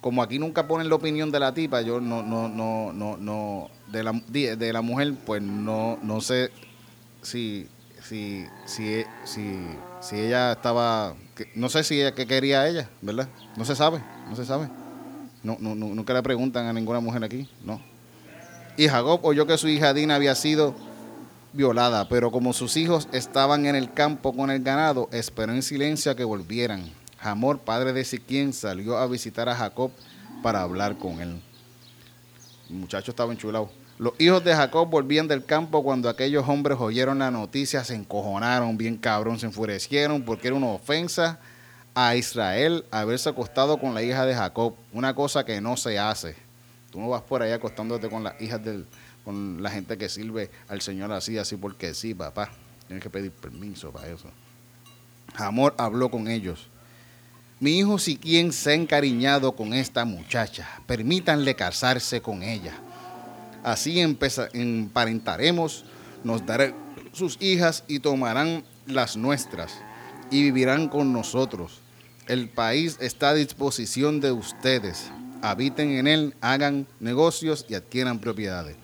como 0.00 0.22
aquí 0.22 0.38
nunca 0.38 0.66
ponen 0.66 0.88
la 0.88 0.94
opinión 0.94 1.30
de 1.30 1.40
la 1.40 1.52
tipa, 1.52 1.82
yo 1.82 2.00
no, 2.00 2.22
no, 2.22 2.48
no, 2.48 2.92
no, 2.92 3.16
no, 3.16 3.70
de 3.88 4.02
la, 4.02 4.12
de 4.12 4.72
la 4.72 4.80
mujer, 4.80 5.14
pues 5.24 5.42
no, 5.42 5.98
no 6.02 6.20
sé 6.20 6.50
si, 7.22 7.68
si, 8.08 8.46
si, 8.64 9.04
si, 9.24 9.58
si 10.00 10.16
ella 10.16 10.52
estaba, 10.52 11.14
no 11.54 11.68
sé 11.68 11.82
si 11.84 12.00
ella, 12.00 12.14
qué 12.14 12.26
quería 12.26 12.68
ella, 12.68 12.88
¿verdad? 13.02 13.28
No 13.56 13.64
se 13.64 13.74
sabe, 13.74 14.00
no 14.28 14.36
se 14.36 14.44
sabe. 14.44 14.68
No, 15.42 15.56
no, 15.60 15.74
nunca 15.74 16.12
le 16.12 16.22
preguntan 16.22 16.66
a 16.66 16.72
ninguna 16.72 17.00
mujer 17.00 17.22
aquí, 17.24 17.48
no. 17.64 17.80
Y 18.76 18.88
Jacob 18.88 19.20
oyó 19.22 19.46
que 19.46 19.58
su 19.58 19.68
hija 19.68 19.94
Dina 19.94 20.16
había 20.16 20.34
sido 20.34 20.74
violada, 21.52 22.08
pero 22.08 22.30
como 22.30 22.52
sus 22.52 22.76
hijos 22.76 23.08
estaban 23.12 23.66
en 23.66 23.74
el 23.74 23.92
campo 23.92 24.34
con 24.34 24.50
el 24.50 24.62
ganado, 24.62 25.08
esperó 25.12 25.52
en 25.52 25.62
silencio 25.62 26.12
a 26.12 26.16
que 26.16 26.24
volvieran. 26.24 26.90
Hamor, 27.20 27.60
padre 27.60 27.92
de 27.92 28.04
Siquien, 28.04 28.52
salió 28.52 28.98
a 28.98 29.06
visitar 29.06 29.48
a 29.48 29.56
Jacob 29.56 29.90
para 30.42 30.62
hablar 30.62 30.98
con 30.98 31.20
él. 31.20 31.40
El 32.68 32.76
muchacho 32.76 33.10
estaba 33.10 33.32
enchulado. 33.32 33.70
Los 33.98 34.12
hijos 34.18 34.44
de 34.44 34.54
Jacob 34.54 34.90
volvían 34.90 35.26
del 35.26 35.44
campo 35.44 35.82
cuando 35.82 36.10
aquellos 36.10 36.46
hombres 36.46 36.76
oyeron 36.78 37.18
la 37.18 37.30
noticia, 37.30 37.82
se 37.82 37.94
encojonaron 37.94 38.76
bien 38.76 38.98
cabrón, 38.98 39.38
se 39.38 39.46
enfurecieron 39.46 40.22
porque 40.22 40.48
era 40.48 40.56
una 40.56 40.66
ofensa 40.66 41.38
a 41.94 42.14
Israel 42.14 42.84
haberse 42.90 43.30
acostado 43.30 43.78
con 43.78 43.94
la 43.94 44.02
hija 44.02 44.26
de 44.26 44.34
Jacob, 44.34 44.74
una 44.92 45.14
cosa 45.14 45.46
que 45.46 45.62
no 45.62 45.78
se 45.78 45.98
hace. 45.98 46.36
Tú 46.90 47.00
no 47.00 47.08
vas 47.08 47.22
por 47.22 47.40
ahí 47.40 47.52
acostándote 47.52 48.10
con 48.10 48.22
las 48.22 48.38
hijas 48.38 48.62
del, 48.62 48.86
con 49.24 49.62
la 49.62 49.70
gente 49.70 49.96
que 49.96 50.10
sirve 50.10 50.50
al 50.68 50.82
Señor 50.82 51.10
así, 51.12 51.38
así 51.38 51.56
porque 51.56 51.94
sí, 51.94 52.12
papá. 52.12 52.50
Tienes 52.86 53.02
que 53.02 53.08
pedir 53.08 53.32
permiso 53.32 53.90
para 53.90 54.08
eso. 54.08 54.28
Amor 55.36 55.74
habló 55.78 56.10
con 56.10 56.28
ellos. 56.28 56.68
Mi 57.60 57.78
hijo 57.78 57.98
si 57.98 58.18
quien 58.18 58.52
se 58.52 58.72
ha 58.72 58.74
encariñado 58.74 59.52
con 59.52 59.72
esta 59.72 60.04
muchacha, 60.04 60.68
permítanle 60.86 61.56
casarse 61.56 62.20
con 62.20 62.42
ella. 62.42 62.74
Así 63.66 63.98
emparentaremos, 63.98 65.84
nos 66.22 66.46
darán 66.46 66.72
sus 67.10 67.36
hijas 67.42 67.82
y 67.88 67.98
tomarán 67.98 68.62
las 68.86 69.16
nuestras 69.16 69.74
y 70.30 70.44
vivirán 70.44 70.88
con 70.88 71.12
nosotros. 71.12 71.80
El 72.28 72.48
país 72.48 72.96
está 73.00 73.30
a 73.30 73.34
disposición 73.34 74.20
de 74.20 74.30
ustedes. 74.30 75.10
Habiten 75.42 75.90
en 75.90 76.06
él, 76.06 76.34
hagan 76.40 76.86
negocios 77.00 77.66
y 77.68 77.74
adquieran 77.74 78.20
propiedades. 78.20 78.76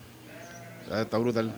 Está 0.93 1.17
brutal. 1.17 1.55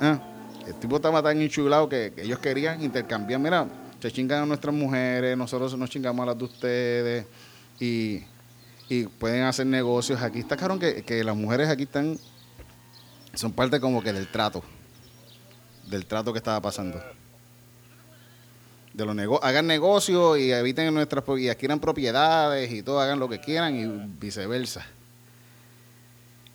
Ah, 0.00 0.18
el 0.66 0.76
tipo 0.76 0.96
estaba 0.96 1.22
tan 1.22 1.38
enchulado 1.38 1.90
que, 1.90 2.14
ellos 2.16 2.38
querían 2.38 2.82
intercambiar. 2.82 3.38
Mira, 3.38 3.68
se 4.00 4.10
chingan 4.10 4.44
a 4.44 4.46
nuestras 4.46 4.74
mujeres, 4.74 5.36
nosotros 5.36 5.76
nos 5.76 5.90
chingamos 5.90 6.22
a 6.22 6.26
las 6.28 6.38
de 6.38 6.44
ustedes 6.44 7.26
y, 7.78 8.22
pueden 9.18 9.42
hacer 9.42 9.66
negocios. 9.66 10.22
Aquí 10.22 10.38
está 10.38 10.56
claro 10.56 10.78
que 10.78 11.22
las 11.22 11.36
mujeres 11.36 11.68
aquí 11.68 11.82
están, 11.82 12.18
son 13.36 13.52
parte 13.52 13.78
como 13.80 14.02
que 14.02 14.12
del 14.12 14.28
trato, 14.28 14.62
del 15.86 16.06
trato 16.06 16.32
que 16.32 16.38
estaba 16.38 16.60
pasando 16.60 17.00
de 18.94 19.04
los 19.04 19.14
negocios, 19.14 19.46
hagan 19.46 19.66
negocios 19.66 20.38
y 20.38 20.50
eviten 20.50 20.92
nuestras 20.92 21.22
y 21.38 21.50
adquieran 21.50 21.78
propiedades 21.78 22.72
y 22.72 22.82
todo, 22.82 22.98
hagan 22.98 23.18
lo 23.18 23.28
que 23.28 23.38
quieran 23.38 23.76
y 23.76 23.86
viceversa. 24.18 24.86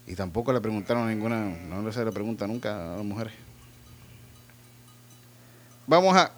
Y 0.07 0.15
tampoco 0.15 0.51
le 0.51 0.59
preguntaron 0.59 1.07
ninguna, 1.07 1.39
no 1.39 1.91
se 1.91 2.03
le 2.03 2.11
pregunta 2.11 2.47
nunca 2.47 2.93
a 2.93 2.97
las 2.97 3.05
mujeres. 3.05 3.33
Vamos 5.85 6.17
a 6.17 6.31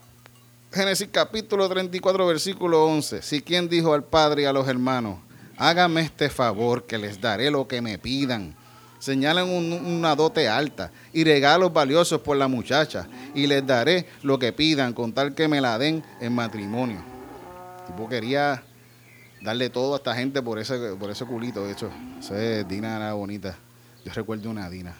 Génesis 0.73 1.07
capítulo 1.09 1.69
34, 1.69 2.27
versículo 2.27 2.83
11. 2.85 3.21
Si 3.21 3.41
quien 3.41 3.69
dijo 3.69 3.93
al 3.93 4.03
padre 4.03 4.41
y 4.41 4.45
a 4.45 4.51
los 4.51 4.67
hermanos, 4.67 5.19
hágame 5.55 6.01
este 6.01 6.29
favor 6.29 6.85
que 6.85 6.97
les 6.97 7.21
daré 7.21 7.49
lo 7.49 7.65
que 7.67 7.81
me 7.81 7.97
pidan 7.97 8.55
señalan 9.03 9.49
una 9.49 10.15
dote 10.15 10.47
alta 10.47 10.89
y 11.11 11.25
regalos 11.25 11.73
valiosos 11.73 12.21
por 12.21 12.37
la 12.37 12.47
muchacha 12.47 13.05
y 13.35 13.47
les 13.47 13.67
daré 13.67 14.07
lo 14.21 14.39
que 14.39 14.53
pidan 14.53 14.93
con 14.93 15.11
tal 15.11 15.35
que 15.35 15.49
me 15.49 15.59
la 15.59 15.77
den 15.77 16.01
en 16.21 16.31
matrimonio. 16.31 17.03
tipo 17.85 18.07
quería 18.07 18.63
darle 19.41 19.69
todo 19.69 19.95
a 19.95 19.97
esta 19.97 20.15
gente 20.15 20.41
por 20.41 20.57
ese, 20.57 20.95
por 20.95 21.11
ese 21.11 21.25
culito. 21.25 21.65
De 21.65 21.73
hecho, 21.73 21.91
esa 22.17 22.35
Dina 22.63 22.95
era 22.95 23.11
bonita. 23.11 23.57
Yo 24.05 24.13
recuerdo 24.13 24.49
una 24.49 24.69
Dina. 24.69 24.95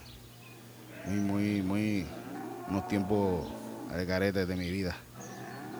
Muy, 1.06 1.22
muy, 1.22 1.62
muy, 1.62 2.06
unos 2.68 2.86
tiempos 2.90 3.48
de 3.96 4.06
carete 4.06 4.46
de 4.46 4.56
mi 4.58 4.70
vida. 4.70 4.98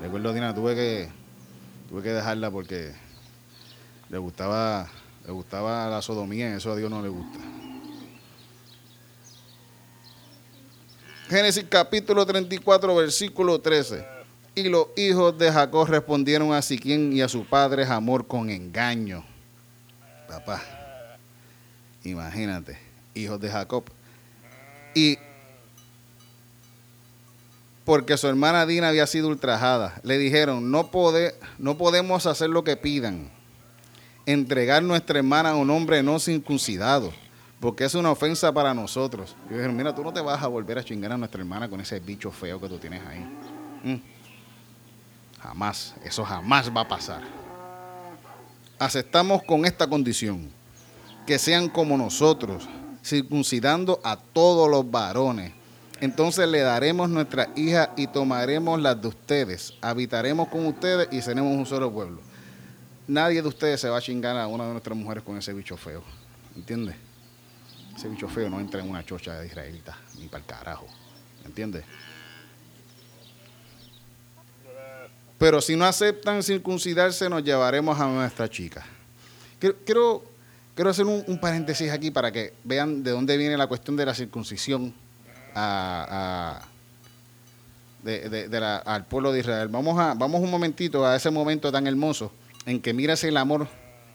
Recuerdo 0.02 0.32
Dina, 0.32 0.56
tuve 0.56 0.76
que, 0.76 1.10
tuve 1.90 2.02
que 2.02 2.14
dejarla 2.14 2.50
porque 2.50 2.94
le 4.08 4.18
gustaba, 4.18 4.88
le 5.26 5.34
gustaba 5.34 5.90
la 5.90 6.02
sodomía 6.02 6.52
y 6.52 6.54
eso 6.54 6.72
a 6.72 6.78
Dios 6.78 6.90
no 6.90 7.02
le 7.02 7.10
gusta. 7.10 7.53
Génesis 11.34 11.66
capítulo 11.68 12.28
34, 12.28 12.96
versículo 12.96 13.60
13. 13.60 14.06
Y 14.54 14.70
los 14.70 14.90
hijos 14.96 15.36
de 15.36 15.52
Jacob 15.52 15.88
respondieron 15.88 16.54
a 16.54 16.62
Siquín 16.62 17.12
y 17.12 17.24
a 17.24 17.28
su 17.28 17.44
padre 17.44 17.86
Amor 17.86 18.28
con 18.28 18.52
engaño. 18.52 19.26
Papá, 20.28 20.62
imagínate, 22.04 22.78
hijos 23.16 23.42
de 23.42 23.50
Jacob. 23.50 23.84
Y 24.94 25.18
porque 27.84 28.16
su 28.16 28.28
hermana 28.28 28.68
Dina 28.68 28.90
había 28.90 29.08
sido 29.08 29.28
ultrajada, 29.28 30.00
le 30.04 30.20
dijeron, 30.20 30.70
no, 30.70 30.92
no 31.58 31.78
podemos 31.80 32.28
hacer 32.28 32.52
lo 32.52 32.64
que 32.64 32.78
pidan, 32.78 33.32
entregar 34.28 34.84
nuestra 34.84 35.18
hermana 35.18 35.50
a 35.50 35.56
un 35.56 35.72
hombre 35.72 36.04
no 36.04 36.20
circuncidado 36.20 37.12
porque 37.64 37.86
es 37.86 37.96
una 37.96 38.12
ofensa 38.12 38.54
para 38.54 38.74
nosotros. 38.74 39.38
Y 39.50 39.54
dijeron, 39.54 39.78
mira, 39.78 39.96
tú 39.96 40.04
no 40.04 40.12
te 40.12 40.20
vas 40.20 40.44
a 40.44 40.48
volver 40.48 40.78
a 40.78 40.84
chingar 40.84 41.14
a 41.14 41.18
nuestra 41.18 41.40
hermana 41.40 41.70
con 41.70 41.80
ese 41.80 41.98
bicho 41.98 42.30
feo 42.30 42.60
que 42.60 42.68
tú 42.68 42.78
tienes 42.78 43.02
ahí. 43.08 43.26
Mm. 43.84 44.02
Jamás, 45.42 45.96
eso 46.04 46.26
jamás 46.26 46.70
va 46.76 46.82
a 46.82 46.88
pasar. 46.90 47.22
Aceptamos 48.78 49.44
con 49.44 49.64
esta 49.64 49.88
condición, 49.88 50.52
que 51.26 51.40
sean 51.40 51.70
como 51.70 51.98
nosotros, 51.98 52.68
circuncidando 53.02 54.02
a 54.04 54.18
todos 54.18 54.70
los 54.70 54.92
varones 54.92 55.54
Entonces 56.02 56.50
le 56.50 56.60
daremos 56.60 57.10
nuestra 57.10 57.48
hija 57.56 57.94
y 57.96 58.08
tomaremos 58.08 58.82
las 58.82 59.02
de 59.02 59.08
ustedes. 59.08 59.74
Habitaremos 59.80 60.50
con 60.50 60.66
ustedes 60.66 61.08
y 61.14 61.22
seremos 61.22 61.56
un 61.56 61.66
solo 61.66 61.90
pueblo. 61.94 62.20
Nadie 63.08 63.42
de 63.42 63.48
ustedes 63.48 63.80
se 63.80 63.88
va 63.88 64.00
a 64.00 64.02
chingar 64.02 64.36
a 64.36 64.48
una 64.48 64.66
de 64.66 64.72
nuestras 64.72 64.98
mujeres 64.98 65.24
con 65.24 65.38
ese 65.38 65.54
bicho 65.54 65.78
feo. 65.78 66.04
¿Entiendes? 66.58 67.13
Ese 67.96 68.08
bicho 68.10 68.28
feo 68.28 68.50
no 68.50 68.60
entra 68.60 68.82
en 68.82 68.90
una 68.90 69.06
chocha 69.06 69.40
de 69.40 69.48
israelita, 69.48 69.98
ni 70.20 70.28
para 70.28 70.40
el 70.40 70.46
carajo. 70.46 70.88
¿Entiendes? 71.46 71.84
Pero 75.38 75.62
si 75.62 75.76
no 75.76 75.86
aceptan 75.86 76.42
circuncidarse, 76.42 77.30
nos 77.30 77.44
llevaremos 77.44 78.00
a 78.00 78.08
nuestra 78.08 78.50
chica. 78.50 78.86
Quiero, 79.60 80.24
quiero, 80.76 80.90
hacer 80.90 81.06
un, 81.06 81.38
paréntesis 81.40 81.92
aquí 81.92 82.12
para 82.12 82.32
que 82.32 82.54
vean 82.64 83.04
de 83.04 83.12
dónde 83.12 83.38
viene 83.38 83.58
la 83.58 83.68
cuestión 83.68 83.96
de 83.96 84.06
la 84.06 84.14
circuncisión 84.14 84.94
al 85.54 86.62
pueblo 89.10 89.32
de 89.32 89.40
Israel. 89.40 89.68
Vamos, 89.68 90.00
a, 90.00 90.14
vamos 90.14 90.42
un 90.42 90.50
momentito 90.50 91.06
a 91.06 91.16
ese 91.16 91.30
momento 91.30 91.72
tan 91.72 91.88
hermoso 91.88 92.32
en 92.66 92.82
que 92.82 92.94
miras 92.94 93.24
el 93.24 93.38
amor 93.38 93.68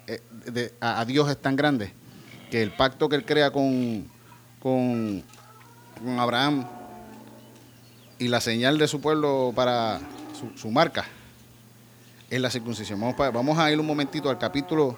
eh, 0.06 0.72
a, 0.80 1.04
Dios 1.04 1.28
es 1.30 1.36
tan 1.36 1.56
grande 1.56 1.92
que 2.50 2.62
el 2.62 2.70
pacto 2.70 3.08
que 3.08 3.16
él 3.16 3.24
crea 3.24 3.50
con, 3.50 4.06
con, 4.60 5.22
Abraham 6.18 6.64
y 8.18 8.28
la 8.28 8.40
señal 8.40 8.78
de 8.78 8.86
su 8.86 9.00
pueblo 9.00 9.52
para 9.54 10.00
su, 10.56 10.70
marca 10.70 11.04
es 12.30 12.40
la 12.40 12.50
circuncisión. 12.50 13.00
Vamos, 13.00 13.16
vamos 13.16 13.58
a 13.58 13.70
ir 13.72 13.80
un 13.80 13.86
momentito 13.86 14.30
al 14.30 14.38
capítulo 14.38 14.96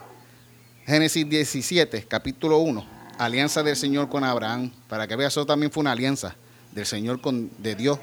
Génesis 0.86 1.28
17, 1.28 2.04
capítulo 2.06 2.58
1, 2.58 2.84
alianza 3.18 3.62
del 3.62 3.76
Señor 3.76 4.08
con 4.08 4.24
Abraham, 4.24 4.72
para 4.88 5.06
que 5.06 5.16
veas, 5.16 5.32
eso 5.32 5.46
también 5.46 5.70
fue 5.70 5.82
una 5.82 5.92
alianza 5.92 6.34
del 6.72 6.86
Señor 6.86 7.20
con, 7.20 7.50
de 7.58 7.74
Dios 7.74 7.98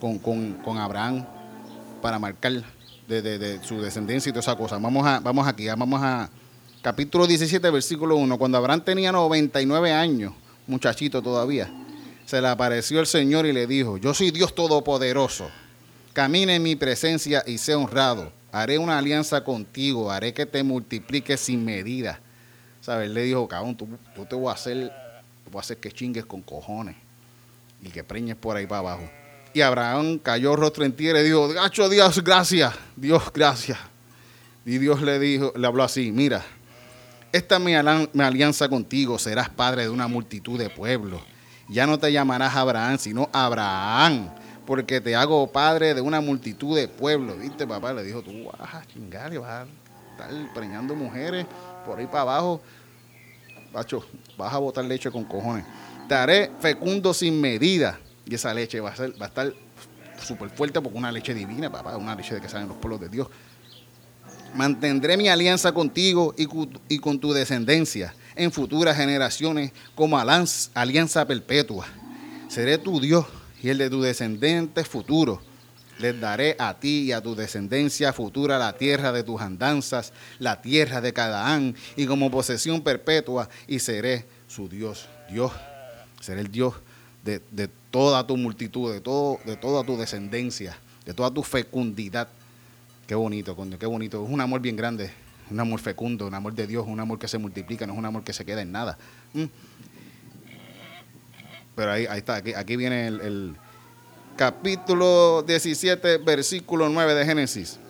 con, 0.00 0.18
con, 0.18 0.54
con 0.54 0.78
Abraham 0.78 1.26
para 2.00 2.18
marcar 2.18 2.64
de, 3.06 3.60
su 3.62 3.80
descendencia 3.80 4.30
y 4.30 4.32
toda 4.32 4.40
esa 4.40 4.56
cosa. 4.56 4.78
Vamos, 4.78 5.06
a, 5.06 5.20
vamos 5.20 5.46
aquí, 5.46 5.66
vamos 5.66 6.00
a 6.02 6.30
capítulo 6.82 7.26
17, 7.26 7.70
versículo 7.70 8.16
1. 8.16 8.38
Cuando 8.38 8.58
Abraham 8.58 8.82
tenía 8.82 9.12
99 9.12 9.92
años, 9.92 10.32
muchachito 10.66 11.22
todavía, 11.22 11.70
se 12.24 12.40
le 12.40 12.48
apareció 12.48 13.00
el 13.00 13.06
Señor 13.06 13.46
y 13.46 13.52
le 13.52 13.66
dijo, 13.66 13.96
yo 13.98 14.14
soy 14.14 14.30
Dios 14.30 14.54
Todopoderoso, 14.54 15.50
camine 16.12 16.56
en 16.56 16.62
mi 16.62 16.76
presencia 16.76 17.42
y 17.46 17.58
sea 17.58 17.78
honrado. 17.78 18.32
Haré 18.52 18.78
una 18.78 18.98
alianza 18.98 19.44
contigo, 19.44 20.10
haré 20.10 20.34
que 20.34 20.46
te 20.46 20.62
multipliques 20.62 21.40
sin 21.40 21.64
medida. 21.64 22.20
¿Sabes? 22.80 23.10
Le 23.10 23.22
dijo, 23.22 23.46
cabrón, 23.46 23.76
tú, 23.76 23.88
te 24.28 24.34
voy 24.34 24.48
a 24.48 24.54
hacer, 24.54 24.90
voy 25.50 25.58
a 25.58 25.60
hacer 25.60 25.76
que 25.76 25.92
chingues 25.92 26.24
con 26.24 26.40
cojones 26.42 26.96
y 27.82 27.90
que 27.90 28.02
preñes 28.02 28.36
por 28.36 28.56
ahí 28.56 28.66
para 28.66 28.80
abajo. 28.80 29.10
Y 29.52 29.60
Abraham 29.60 30.18
cayó 30.18 30.56
rostro 30.56 30.84
en 30.84 30.92
tierra 30.92 31.20
y 31.20 31.24
dijo, 31.24 31.48
gacho 31.48 31.88
Dios, 31.88 32.22
gracias, 32.24 32.74
Dios, 32.96 33.22
gracias. 33.32 33.78
Y 34.64 34.78
Dios 34.78 35.02
le 35.02 35.18
dijo, 35.18 35.52
le 35.56 35.66
habló 35.66 35.82
así, 35.82 36.12
mira, 36.12 36.44
esta 37.32 37.56
es 37.56 37.62
mi, 37.62 37.74
alianza 37.74 38.68
contigo, 38.68 39.18
serás 39.18 39.48
padre 39.48 39.82
de 39.82 39.90
una 39.90 40.08
multitud 40.08 40.58
de 40.58 40.68
pueblos. 40.68 41.20
Ya 41.68 41.86
no 41.86 41.98
te 41.98 42.12
llamarás 42.12 42.56
Abraham, 42.56 42.98
sino 42.98 43.28
Abraham, 43.32 44.30
porque 44.66 45.00
te 45.00 45.14
hago 45.14 45.46
padre 45.46 45.94
de 45.94 46.00
una 46.00 46.20
multitud 46.20 46.76
de 46.76 46.88
pueblos. 46.88 47.38
¿Viste, 47.38 47.66
papá? 47.66 47.92
Le 47.92 48.02
dijo, 48.02 48.22
tú 48.22 48.32
vas 48.58 48.74
a 48.74 48.84
chingar 48.86 49.32
y 49.32 49.36
vas 49.36 49.50
a 49.50 49.66
estar 50.12 50.54
preñando 50.54 50.96
mujeres 50.96 51.46
por 51.86 51.98
ahí 51.98 52.06
para 52.06 52.22
abajo. 52.22 52.60
Bacho, 53.72 54.04
vas 54.36 54.52
a 54.52 54.58
botar 54.58 54.84
leche 54.84 55.10
con 55.12 55.24
cojones. 55.24 55.64
Te 56.08 56.14
haré 56.16 56.50
fecundo 56.58 57.14
sin 57.14 57.40
medida 57.40 58.00
y 58.26 58.34
esa 58.34 58.52
leche 58.52 58.80
va 58.80 58.90
a, 58.90 58.96
ser, 58.96 59.12
va 59.20 59.26
a 59.26 59.28
estar 59.28 59.52
súper 60.20 60.50
fuerte 60.50 60.80
porque 60.80 60.98
una 60.98 61.12
leche 61.12 61.32
divina, 61.32 61.70
papá, 61.70 61.96
una 61.96 62.16
leche 62.16 62.34
de 62.34 62.40
que 62.40 62.48
salen 62.48 62.66
los 62.66 62.76
pueblos 62.78 63.00
de 63.00 63.08
Dios. 63.08 63.28
Mantendré 64.54 65.16
mi 65.16 65.28
alianza 65.28 65.72
contigo 65.72 66.34
y, 66.36 66.98
con 66.98 67.20
tu 67.20 67.32
descendencia 67.32 68.14
en 68.34 68.50
futuras 68.50 68.96
generaciones 68.96 69.72
como 69.94 70.18
alianza 70.18 71.26
perpetua. 71.26 71.86
Seré 72.48 72.78
tu 72.78 73.00
Dios 73.00 73.26
y 73.62 73.68
el 73.68 73.78
de 73.78 73.90
tu 73.90 74.02
descendiente 74.02 74.84
futuro. 74.84 75.40
Les 75.98 76.18
daré 76.18 76.56
a 76.58 76.74
ti 76.80 77.02
y 77.02 77.12
a 77.12 77.20
tu 77.20 77.34
descendencia 77.34 78.12
futura 78.12 78.58
la 78.58 78.72
tierra 78.72 79.12
de 79.12 79.22
tus 79.22 79.40
andanzas, 79.40 80.12
la 80.38 80.62
tierra 80.62 81.02
de 81.02 81.12
Cadaán, 81.12 81.76
y 81.94 82.06
como 82.06 82.30
posesión 82.30 82.80
perpetua, 82.80 83.50
y 83.68 83.80
seré 83.80 84.24
su 84.48 84.68
Dios. 84.68 85.08
Dios, 85.30 85.52
seré 86.20 86.40
el 86.40 86.50
Dios 86.50 86.74
de, 87.22 87.42
de 87.50 87.68
toda 87.90 88.26
tu 88.26 88.38
multitud, 88.38 88.92
de, 88.92 89.00
todo, 89.00 89.38
de 89.44 89.56
toda 89.56 89.84
tu 89.84 89.98
descendencia, 89.98 90.78
de 91.04 91.12
toda 91.12 91.30
tu 91.30 91.42
fecundidad. 91.42 92.28
Qué 93.10 93.16
bonito, 93.16 93.56
coño, 93.56 93.76
qué 93.76 93.86
bonito. 93.86 94.24
Es 94.24 94.30
un 94.30 94.40
amor 94.40 94.60
bien 94.60 94.76
grande, 94.76 95.10
un 95.50 95.58
amor 95.58 95.80
fecundo, 95.80 96.28
un 96.28 96.34
amor 96.34 96.54
de 96.54 96.64
Dios, 96.64 96.86
un 96.86 97.00
amor 97.00 97.18
que 97.18 97.26
se 97.26 97.38
multiplica, 97.38 97.84
no 97.84 97.94
es 97.94 97.98
un 97.98 98.06
amor 98.06 98.22
que 98.22 98.32
se 98.32 98.44
queda 98.44 98.62
en 98.62 98.70
nada. 98.70 98.96
Mm. 99.32 99.46
Pero 101.74 101.90
ahí, 101.90 102.06
está, 102.16 102.36
aquí, 102.36 102.54
aquí 102.54 102.76
viene 102.76 103.08
el, 103.08 103.20
el 103.20 103.56
capítulo 104.36 105.42
17, 105.42 106.18
versículo 106.18 106.88
9 106.88 107.14
de 107.14 107.26
Génesis. 107.26 107.80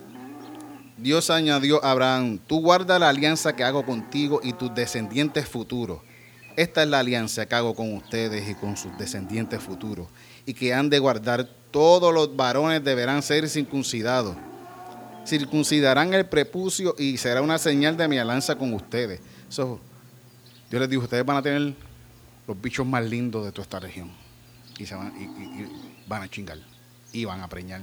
Dios 0.97 1.29
añadió 1.29 1.85
a 1.85 1.91
Abraham, 1.91 2.39
tú 2.47 2.63
guarda 2.63 2.99
la 2.99 3.11
alianza 3.11 3.55
que 3.55 3.63
hago 3.63 3.85
contigo 3.85 4.41
y 4.43 4.55
tus 4.55 4.75
descendientes 4.75 5.47
futuros 5.47 6.01
esta 6.57 6.83
es 6.83 6.89
la 6.89 6.99
alianza 6.99 7.47
que 7.47 7.55
hago 7.55 7.75
con 7.75 7.95
ustedes 7.95 8.49
y 8.49 8.55
con 8.55 8.77
sus 8.77 8.97
descendientes 8.99 9.63
futuros, 9.63 10.09
y 10.45 10.53
que 10.53 10.75
han 10.75 10.91
de 10.91 10.99
guardar 10.99 11.49
todos 11.71 12.13
los 12.13 12.37
varones 12.37 12.83
deberán 12.83 13.23
ser 13.23 13.49
circuncidados. 13.49 14.37
Circuncidarán 15.25 16.15
el 16.15 16.27
prepucio 16.27 16.95
y 16.99 17.17
será 17.17 17.43
una 17.43 17.59
señal 17.59 17.97
de 17.97 18.09
mi 18.09 18.19
alianza 18.19 18.57
con 18.57 18.73
ustedes. 18.75 19.21
Yo 19.57 20.79
les 20.79 20.89
digo, 20.89 21.03
ustedes 21.03 21.25
van 21.25 21.37
a 21.37 21.43
tener 21.43 21.75
los 22.47 22.61
bichos 22.61 22.87
más 22.87 23.05
lindos 23.05 23.45
de 23.45 23.53
toda 23.53 23.63
esta 23.63 23.81
región. 23.81 24.11
Y, 24.79 24.87
se 24.87 24.95
van, 24.95 25.13
y 25.21 26.09
van 26.09 26.23
a 26.23 26.29
chingar, 26.29 26.59
y 27.13 27.25
van 27.25 27.41
a 27.41 27.49
preñar, 27.49 27.83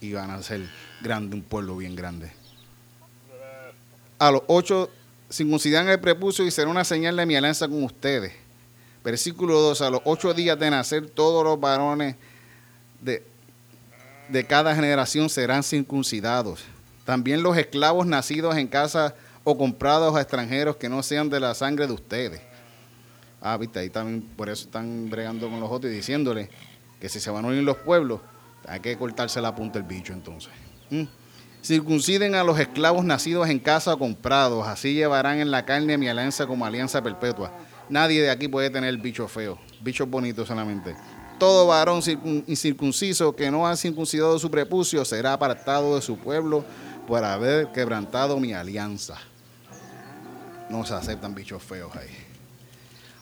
y 0.00 0.12
van 0.12 0.30
a 0.30 0.42
ser 0.42 0.68
grande, 1.00 1.34
un 1.34 1.42
pueblo 1.42 1.76
bien 1.76 1.96
grande. 1.96 2.30
A 4.18 4.30
los 4.30 4.42
ocho 4.46 4.90
circuncidarán 5.30 5.88
el 5.88 6.00
prepucio 6.00 6.46
y 6.46 6.50
será 6.50 6.70
una 6.70 6.84
señal 6.84 7.16
de 7.16 7.26
mi 7.26 7.36
alianza 7.36 7.66
con 7.68 7.82
ustedes. 7.82 8.32
Versículo 9.02 9.60
2, 9.60 9.82
a 9.82 9.90
los 9.90 10.00
ocho 10.04 10.34
días 10.34 10.58
de 10.58 10.70
nacer 10.70 11.08
todos 11.10 11.44
los 11.44 11.60
varones 11.60 12.16
de, 13.00 13.24
de 14.28 14.46
cada 14.46 14.74
generación 14.74 15.28
serán 15.28 15.62
circuncidados. 15.62 16.64
También 17.06 17.42
los 17.42 17.56
esclavos 17.56 18.04
nacidos 18.04 18.56
en 18.56 18.66
casa 18.66 19.14
o 19.44 19.56
comprados 19.56 20.16
a 20.16 20.20
extranjeros 20.20 20.76
que 20.76 20.88
no 20.88 21.04
sean 21.04 21.30
de 21.30 21.38
la 21.38 21.54
sangre 21.54 21.86
de 21.86 21.92
ustedes. 21.92 22.42
Ah, 23.40 23.56
viste, 23.56 23.78
ahí 23.78 23.90
también 23.90 24.22
por 24.22 24.48
eso 24.48 24.64
están 24.64 25.08
bregando 25.08 25.48
con 25.48 25.60
los 25.60 25.70
otros 25.70 25.92
y 25.92 25.94
diciéndole 25.94 26.50
que 27.00 27.08
si 27.08 27.20
se 27.20 27.30
van 27.30 27.44
a 27.44 27.48
unir 27.48 27.62
los 27.62 27.76
pueblos, 27.76 28.20
hay 28.66 28.80
que 28.80 28.96
cortarse 28.98 29.40
la 29.40 29.54
punta 29.54 29.78
del 29.78 29.86
bicho 29.86 30.12
entonces. 30.12 30.50
¿Mm? 30.90 31.04
Circunciden 31.62 32.34
a 32.34 32.42
los 32.42 32.58
esclavos 32.58 33.04
nacidos 33.04 33.48
en 33.48 33.60
casa 33.60 33.94
o 33.94 33.98
comprados, 34.00 34.66
así 34.66 34.94
llevarán 34.94 35.38
en 35.38 35.52
la 35.52 35.64
carne 35.64 35.96
mi 35.96 36.08
alianza 36.08 36.44
como 36.48 36.66
alianza 36.66 37.02
perpetua. 37.02 37.52
Nadie 37.88 38.20
de 38.22 38.30
aquí 38.30 38.48
puede 38.48 38.68
tener 38.68 38.96
bicho 38.96 39.28
feo, 39.28 39.60
bichos 39.80 40.10
bonitos 40.10 40.48
solamente. 40.48 40.96
Todo 41.38 41.68
varón 41.68 42.00
incircunciso 42.48 43.36
que 43.36 43.48
no 43.50 43.68
ha 43.68 43.76
circuncidado 43.76 44.40
su 44.40 44.50
prepucio 44.50 45.04
será 45.04 45.34
apartado 45.34 45.94
de 45.94 46.02
su 46.02 46.16
pueblo 46.16 46.64
por 47.06 47.24
haber 47.24 47.72
quebrantado 47.72 48.38
mi 48.38 48.52
alianza. 48.52 49.16
No 50.68 50.84
se 50.84 50.94
aceptan 50.94 51.34
bichos 51.34 51.62
feos 51.62 51.94
ahí. 51.94 52.10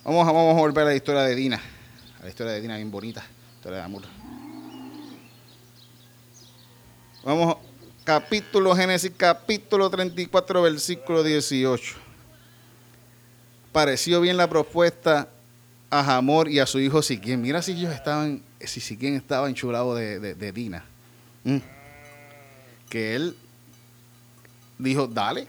Vamos, 0.03 0.27
vamos 0.27 0.57
a 0.57 0.61
volver 0.61 0.85
a 0.85 0.91
la 0.91 0.95
historia 0.95 1.23
de 1.23 1.35
Dina. 1.35 1.61
A 2.21 2.25
la 2.25 2.29
historia 2.29 2.53
de 2.53 2.61
Dina 2.61 2.77
bien 2.77 2.91
bonita. 2.91 3.25
Historia 3.57 3.79
de 3.79 3.85
amor. 3.85 4.03
Vamos 7.25 7.57
capítulo 8.05 8.77
Génesis, 8.77 9.11
capítulo 9.17 9.89
34, 9.89 10.63
versículo 10.63 11.23
18. 11.23 11.95
Pareció 13.73 14.21
bien 14.21 14.37
la 14.37 14.49
propuesta 14.49 15.29
a 15.91 16.05
Jamor 16.05 16.49
y 16.49 16.61
a 16.61 16.67
su 16.67 16.79
hijo 16.81 17.03
Siquien. 17.03 17.41
Mira 17.41 17.63
si 17.63 17.73
ellos 17.73 17.93
estaban, 17.93 18.43
si 18.61 18.81
Siquien 18.81 19.15
estaba 19.15 19.49
enchulado 19.49 19.95
de, 19.95 20.35
de, 20.35 20.53
Dina. 20.53 20.85
Mm. 21.45 21.59
Que 22.89 23.17
él 23.17 23.37
dijo, 24.79 25.07
dale, 25.07 25.47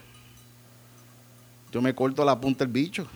yo 1.71 1.81
me 1.81 1.93
corto 1.93 2.23
la 2.23 2.39
punta 2.39 2.63
del 2.63 2.71
bicho. 2.71 3.07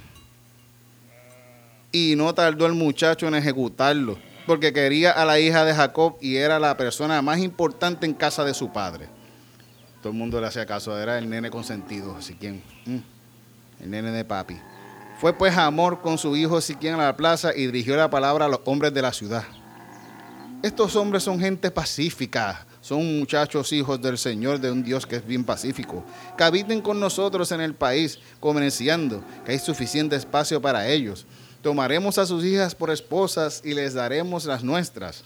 Y 1.92 2.16
no 2.16 2.34
tardó 2.34 2.66
el 2.66 2.74
muchacho 2.74 3.28
en 3.28 3.36
ejecutarlo, 3.36 4.18
porque 4.46 4.74
quería 4.74 5.12
a 5.12 5.26
la 5.26 5.40
hija 5.40 5.66
de 5.66 5.74
Jacob 5.74 6.18
y 6.22 6.36
era 6.36 6.60
la 6.60 6.78
persona 6.78 7.22
más 7.22 7.40
importante 7.40 8.06
en 8.06 8.14
casa 8.14 8.44
de 8.44 8.54
su 8.54 8.72
padre. 8.72 9.08
Todo 10.02 10.12
el 10.14 10.18
mundo 10.18 10.40
le 10.40 10.48
hacía 10.48 10.66
caso, 10.66 10.98
era 10.98 11.18
el 11.18 11.30
nene 11.30 11.50
consentido, 11.50 12.22
Siquien. 12.22 12.62
Mm, 12.86 12.98
el 13.82 13.90
nene 13.90 14.12
de 14.12 14.24
papi. 14.24 14.60
Fue 15.20 15.34
pues 15.34 15.58
Amor 15.58 16.02
con 16.02 16.18
su 16.18 16.38
hijo 16.38 16.62
Siquien 16.62 16.96
a 16.96 17.06
la 17.06 17.18
plaza 17.18 17.54
y 17.54 17.66
dirigió 17.66 17.98
la 17.98 18.10
palabra 18.10 18.46
a 18.46 18.50
los 18.50 18.62
hombres 18.66 18.94
de 18.94 19.02
la 19.02 19.12
ciudad. 19.12 19.44
Estos 20.64 20.96
hombres 20.96 21.24
son 21.24 21.40
gente 21.40 21.72
pacífica, 21.72 22.66
son 22.90 23.20
muchachos 23.20 23.72
hijos 23.72 24.02
del 24.02 24.18
Señor, 24.18 24.60
de 24.60 24.72
un 24.72 24.82
Dios 24.82 25.06
que 25.06 25.18
es 25.18 25.24
bien 25.24 25.44
pacífico, 25.44 26.04
que 26.36 26.44
habiten 26.44 26.82
con 26.82 27.00
nosotros 27.00 27.52
en 27.52 27.62
el 27.62 27.76
país, 27.76 28.18
comerciando, 28.40 29.24
que 29.46 29.52
hay 29.52 29.60
suficiente 29.60 30.16
espacio 30.16 30.60
para 30.60 30.88
ellos. 30.88 31.28
Tomaremos 31.62 32.18
a 32.18 32.26
sus 32.26 32.44
hijas 32.44 32.74
por 32.74 32.90
esposas 32.90 33.62
y 33.64 33.76
les 33.76 33.94
daremos 33.94 34.46
las 34.46 34.64
nuestras. 34.64 35.24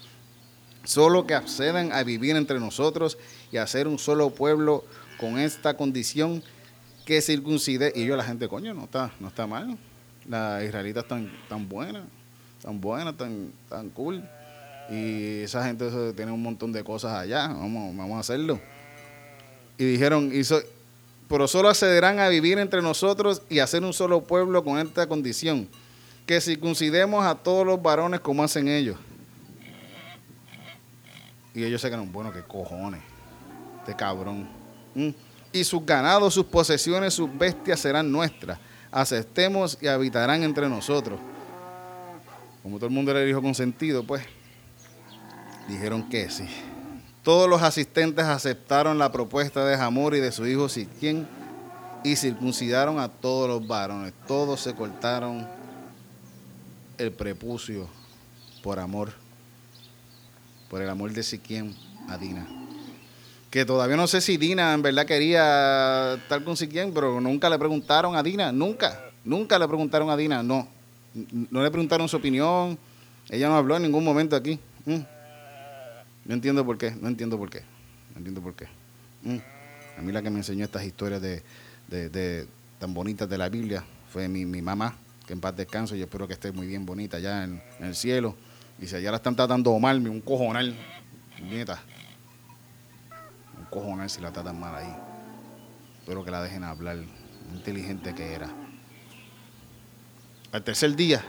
Solo 0.83 1.25
que 1.25 1.35
accedan 1.35 1.93
a 1.93 2.03
vivir 2.03 2.35
entre 2.35 2.59
nosotros 2.59 3.17
y 3.49 3.55
a 3.55 3.65
ser 3.65 3.87
un 3.87 3.97
solo 3.97 4.31
pueblo 4.31 4.83
con 5.17 5.39
esta 5.39 5.77
condición 5.77 6.43
que 7.05 7.21
circuncide. 7.21 7.93
Y 7.95 8.05
yo 8.05 8.17
la 8.17 8.25
gente, 8.25 8.49
coño, 8.49 8.73
no 8.73 8.83
está, 8.83 9.13
no 9.21 9.29
está 9.29 9.47
mal. 9.47 9.77
Las 10.27 10.65
israelitas 10.65 11.03
están 11.03 11.31
tan 11.47 11.69
buenas, 11.69 12.03
tan 12.61 12.81
buenas, 12.81 13.15
tan, 13.15 13.53
tan 13.69 13.89
cool. 13.91 14.21
Y 14.89 15.41
esa 15.41 15.65
gente 15.65 15.89
tiene 16.13 16.31
un 16.31 16.41
montón 16.41 16.71
de 16.71 16.83
cosas 16.83 17.13
allá. 17.13 17.47
Vamos, 17.47 17.95
vamos 17.95 18.17
a 18.17 18.19
hacerlo. 18.19 18.59
Y 19.77 19.85
dijeron, 19.85 20.31
pero 21.27 21.47
solo 21.47 21.69
accederán 21.69 22.19
a 22.19 22.27
vivir 22.27 22.59
entre 22.59 22.81
nosotros 22.81 23.41
y 23.49 23.59
a 23.59 23.67
ser 23.67 23.83
un 23.83 23.93
solo 23.93 24.21
pueblo 24.21 24.63
con 24.63 24.77
esta 24.77 25.07
condición. 25.07 25.67
Que 26.25 26.39
circuncidemos 26.39 27.25
a 27.25 27.35
todos 27.35 27.65
los 27.65 27.81
varones 27.81 28.19
como 28.19 28.43
hacen 28.43 28.67
ellos. 28.67 28.97
Y 31.53 31.63
ellos 31.63 31.81
se 31.81 31.89
quedan, 31.89 32.11
bueno, 32.11 32.31
qué 32.31 32.41
cojones. 32.41 33.01
Este 33.79 33.95
cabrón. 33.95 34.47
Y 35.51 35.63
sus 35.63 35.85
ganados, 35.85 36.33
sus 36.33 36.45
posesiones, 36.45 37.13
sus 37.13 37.35
bestias 37.37 37.79
serán 37.79 38.11
nuestras. 38.11 38.59
Aceptemos 38.91 39.77
y 39.81 39.87
habitarán 39.87 40.43
entre 40.43 40.69
nosotros. 40.69 41.19
Como 42.61 42.77
todo 42.77 42.87
el 42.87 42.93
mundo 42.93 43.13
le 43.13 43.25
dijo 43.25 43.41
con 43.41 43.53
sentido, 43.53 44.03
pues 44.03 44.23
dijeron 45.67 46.09
que 46.09 46.29
sí. 46.29 46.45
Todos 47.23 47.49
los 47.49 47.61
asistentes 47.61 48.25
aceptaron 48.25 48.97
la 48.97 49.11
propuesta 49.11 49.65
de 49.65 49.75
Hamor 49.75 50.15
y 50.15 50.19
de 50.19 50.31
su 50.31 50.45
hijo 50.45 50.67
Siquien 50.67 51.25
y 52.03 52.17
circuncidaron 52.17 52.99
a 52.99 53.07
todos 53.07 53.47
los 53.47 53.65
varones. 53.65 54.13
Todos 54.27 54.59
se 54.59 54.75
cortaron 54.75 55.47
el 56.97 57.11
prepucio 57.11 57.87
por 58.61 58.79
amor, 58.79 59.13
por 60.69 60.81
el 60.81 60.89
amor 60.89 61.13
de 61.13 61.23
Siquien 61.23 61.73
a 62.09 62.17
Dina. 62.17 62.45
Que 63.49 63.65
todavía 63.65 63.95
no 63.95 64.07
sé 64.07 64.19
si 64.19 64.35
Dina 64.35 64.73
en 64.73 64.81
verdad 64.81 65.05
quería 65.05 66.15
estar 66.15 66.43
con 66.43 66.57
Siquien, 66.57 66.93
pero 66.93 67.21
nunca 67.21 67.49
le 67.49 67.57
preguntaron 67.57 68.15
a 68.15 68.23
Dina, 68.23 68.51
nunca, 68.51 68.99
nunca 69.23 69.57
le 69.57 69.67
preguntaron 69.67 70.09
a 70.09 70.17
Dina, 70.17 70.43
no. 70.43 70.67
No 71.13 71.61
le 71.61 71.69
preguntaron 71.69 72.09
su 72.09 72.17
opinión, 72.17 72.77
ella 73.29 73.47
no 73.47 73.55
habló 73.55 73.77
en 73.77 73.83
ningún 73.83 74.03
momento 74.03 74.35
aquí. 74.35 74.59
Mm. 74.85 75.12
No 76.25 76.33
entiendo 76.33 76.65
por 76.65 76.77
qué, 76.77 76.91
no 76.91 77.07
entiendo 77.07 77.37
por 77.37 77.49
qué, 77.49 77.61
no 78.11 78.17
entiendo 78.17 78.41
por 78.41 78.55
qué. 78.55 78.67
Mm. 79.23 79.37
A 79.97 80.01
mí 80.01 80.11
la 80.11 80.21
que 80.21 80.29
me 80.29 80.37
enseñó 80.37 80.65
estas 80.65 80.83
historias 80.83 81.21
de, 81.21 82.47
tan 82.79 82.93
bonitas 82.93 83.29
de 83.29 83.37
la 83.37 83.49
Biblia 83.49 83.83
fue 84.11 84.27
mi, 84.27 84.45
mamá, 84.45 84.95
que 85.27 85.33
en 85.33 85.41
paz 85.41 85.55
descanso, 85.55 85.95
yo 85.95 86.05
espero 86.05 86.27
que 86.27 86.33
esté 86.33 86.51
muy 86.51 86.67
bien 86.67 86.85
bonita 86.85 87.17
allá 87.17 87.43
en, 87.43 87.61
el 87.79 87.95
cielo. 87.95 88.35
Y 88.79 88.87
si 88.87 88.95
allá 88.95 89.11
la 89.11 89.17
están 89.17 89.35
tratando 89.35 89.77
mal, 89.79 90.05
un 90.07 90.21
cojonal, 90.21 90.75
nieta, 91.41 91.81
un 93.59 93.65
cojonal 93.65 94.09
si 94.09 94.21
la 94.21 94.31
tratan 94.31 94.59
mal 94.59 94.75
ahí. 94.75 94.95
Espero 95.99 96.25
que 96.25 96.31
la 96.31 96.41
dejen 96.41 96.63
hablar, 96.63 96.97
inteligente 97.53 98.13
que 98.15 98.33
era. 98.33 98.49
Al 100.51 100.63
tercer 100.63 100.95
día, 100.95 101.23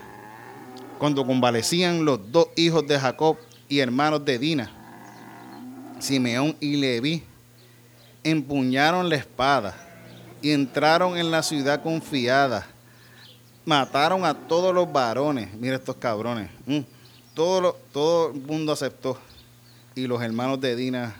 cuando 0.99 1.27
convalecían 1.27 2.05
los 2.05 2.31
dos 2.33 2.49
hijos 2.57 2.87
de 2.87 2.99
Jacob 2.99 3.37
y 3.69 3.79
hermanos 3.79 4.25
de 4.25 4.39
Dina, 4.39 4.71
Simeón 6.05 6.55
y 6.61 6.77
Leví 6.77 7.23
empuñaron 8.23 9.09
la 9.09 9.17
espada 9.17 9.75
y 10.43 10.51
entraron 10.51 11.17
en 11.17 11.31
la 11.31 11.43
ciudad 11.43 11.83
confiada. 11.83 12.67
Mataron 13.65 14.27
a 14.27 14.35
todos 14.35 14.75
los 14.75 14.93
varones. 14.93 15.55
Mira 15.55 15.77
estos 15.77 15.97
cabrones. 15.97 16.51
Mm. 16.67 16.81
Todo, 17.33 17.79
todo 17.91 18.33
el 18.33 18.43
mundo 18.43 18.73
aceptó. 18.73 19.19
Y 19.95 20.07
los 20.07 20.23
hermanos 20.23 20.61
de 20.61 20.77
Dina, 20.77 21.17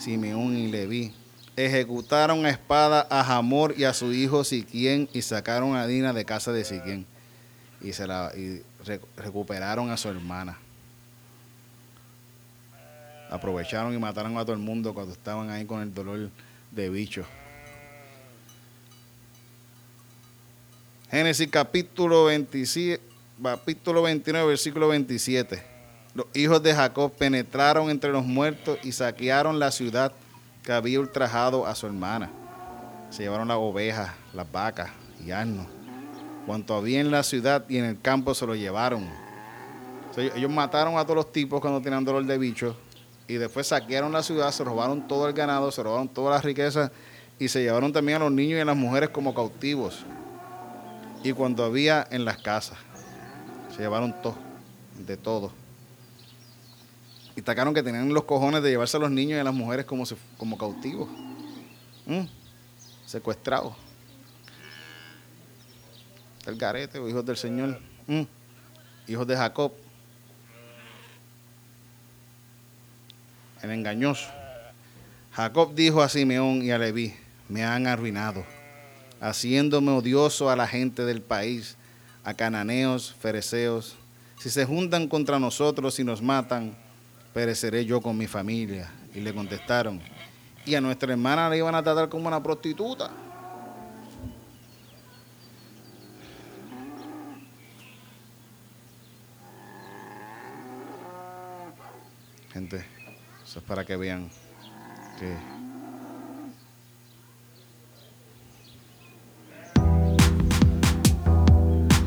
Simeón 0.00 0.56
y 0.56 0.66
Leví, 0.66 1.14
ejecutaron 1.54 2.44
a 2.44 2.50
espada 2.50 3.06
a 3.08 3.22
Jamor 3.22 3.74
y 3.78 3.84
a 3.84 3.94
su 3.94 4.12
hijo 4.12 4.42
Siquien 4.42 5.08
y 5.12 5.22
sacaron 5.22 5.76
a 5.76 5.86
Dina 5.86 6.12
de 6.12 6.24
casa 6.24 6.50
de 6.50 6.64
Siquien. 6.64 7.06
Y, 7.80 7.92
se 7.92 8.08
la, 8.08 8.32
y 8.36 8.62
recuperaron 9.16 9.90
a 9.90 9.96
su 9.96 10.08
hermana 10.08 10.58
aprovecharon 13.34 13.92
y 13.92 13.98
mataron 13.98 14.36
a 14.38 14.42
todo 14.42 14.52
el 14.52 14.60
mundo 14.60 14.94
cuando 14.94 15.12
estaban 15.12 15.50
ahí 15.50 15.64
con 15.64 15.82
el 15.82 15.92
dolor 15.92 16.30
de 16.70 16.88
bicho. 16.88 17.24
Génesis 21.10 21.48
capítulo 21.50 22.26
27, 22.26 23.02
capítulo 23.42 24.02
29, 24.02 24.48
versículo 24.48 24.88
27. 24.88 25.62
Los 26.14 26.26
hijos 26.34 26.62
de 26.62 26.74
Jacob 26.74 27.12
penetraron 27.12 27.90
entre 27.90 28.12
los 28.12 28.24
muertos 28.24 28.78
y 28.84 28.92
saquearon 28.92 29.58
la 29.58 29.72
ciudad 29.72 30.12
que 30.62 30.72
había 30.72 31.00
ultrajado 31.00 31.66
a 31.66 31.74
su 31.74 31.86
hermana. 31.86 32.30
Se 33.10 33.24
llevaron 33.24 33.48
las 33.48 33.58
ovejas, 33.58 34.12
las 34.32 34.50
vacas 34.50 34.90
y 35.24 35.32
asnos. 35.32 35.66
Cuanto 36.46 36.74
había 36.74 37.00
en 37.00 37.10
la 37.10 37.22
ciudad 37.22 37.64
y 37.68 37.78
en 37.78 37.84
el 37.84 38.00
campo 38.00 38.34
se 38.34 38.46
lo 38.46 38.54
llevaron. 38.54 39.08
ellos 40.16 40.50
mataron 40.50 40.98
a 40.98 41.02
todos 41.02 41.16
los 41.16 41.32
tipos 41.32 41.60
cuando 41.60 41.80
tenían 41.80 42.04
dolor 42.04 42.24
de 42.24 42.38
bicho 42.38 42.76
y 43.26 43.34
después 43.34 43.68
saquearon 43.68 44.12
la 44.12 44.22
ciudad, 44.22 44.50
se 44.50 44.64
robaron 44.64 45.08
todo 45.08 45.26
el 45.26 45.32
ganado, 45.32 45.70
se 45.72 45.82
robaron 45.82 46.08
todas 46.08 46.34
las 46.34 46.44
riquezas 46.44 46.90
y 47.38 47.48
se 47.48 47.62
llevaron 47.62 47.92
también 47.92 48.16
a 48.16 48.24
los 48.24 48.32
niños 48.32 48.58
y 48.58 48.60
a 48.60 48.64
las 48.64 48.76
mujeres 48.76 49.10
como 49.10 49.34
cautivos. 49.34 50.04
Y 51.22 51.32
cuando 51.32 51.64
había 51.64 52.06
en 52.10 52.24
las 52.24 52.36
casas, 52.38 52.78
se 53.74 53.82
llevaron 53.82 54.14
todo, 54.22 54.36
de 55.06 55.16
todo. 55.16 55.52
Y 57.34 57.42
tacaron 57.42 57.74
que 57.74 57.82
tenían 57.82 58.12
los 58.12 58.24
cojones 58.24 58.62
de 58.62 58.70
llevarse 58.70 58.96
a 58.96 59.00
los 59.00 59.10
niños 59.10 59.38
y 59.38 59.40
a 59.40 59.44
las 59.44 59.54
mujeres 59.54 59.86
como, 59.86 60.58
cautivos, 60.58 61.08
¿Mm? 62.06 62.26
secuestrados. 63.06 63.74
El 66.46 66.56
garete, 66.56 66.98
hijos 67.08 67.24
del 67.24 67.38
Señor, 67.38 67.80
¿Mm? 68.06 68.22
hijos 69.08 69.26
de 69.26 69.36
Jacob. 69.36 69.72
El 73.64 73.70
engañoso. 73.72 74.28
Jacob 75.32 75.74
dijo 75.74 76.02
a 76.02 76.08
Simeón 76.08 76.62
y 76.62 76.70
a 76.70 76.78
Leví, 76.78 77.14
me 77.48 77.64
han 77.64 77.86
arruinado, 77.86 78.44
haciéndome 79.20 79.90
odioso 79.90 80.50
a 80.50 80.56
la 80.56 80.66
gente 80.66 81.04
del 81.04 81.20
país, 81.20 81.76
a 82.22 82.34
cananeos, 82.34 83.14
fereceos. 83.18 83.96
Si 84.38 84.50
se 84.50 84.64
juntan 84.64 85.08
contra 85.08 85.38
nosotros 85.38 85.98
y 85.98 86.04
nos 86.04 86.22
matan, 86.22 86.76
pereceré 87.32 87.84
yo 87.84 88.00
con 88.00 88.16
mi 88.16 88.26
familia. 88.26 88.90
Y 89.14 89.20
le 89.20 89.32
contestaron, 89.32 90.00
y 90.66 90.74
a 90.74 90.80
nuestra 90.80 91.12
hermana 91.12 91.48
le 91.48 91.58
iban 91.58 91.74
a 91.74 91.82
tratar 91.82 92.08
como 92.08 92.26
una 92.26 92.42
prostituta. 92.42 93.10
Gente, 102.52 102.84
es 103.56 103.62
para 103.62 103.84
que 103.84 103.96
vean 103.96 104.28
que 105.18 105.36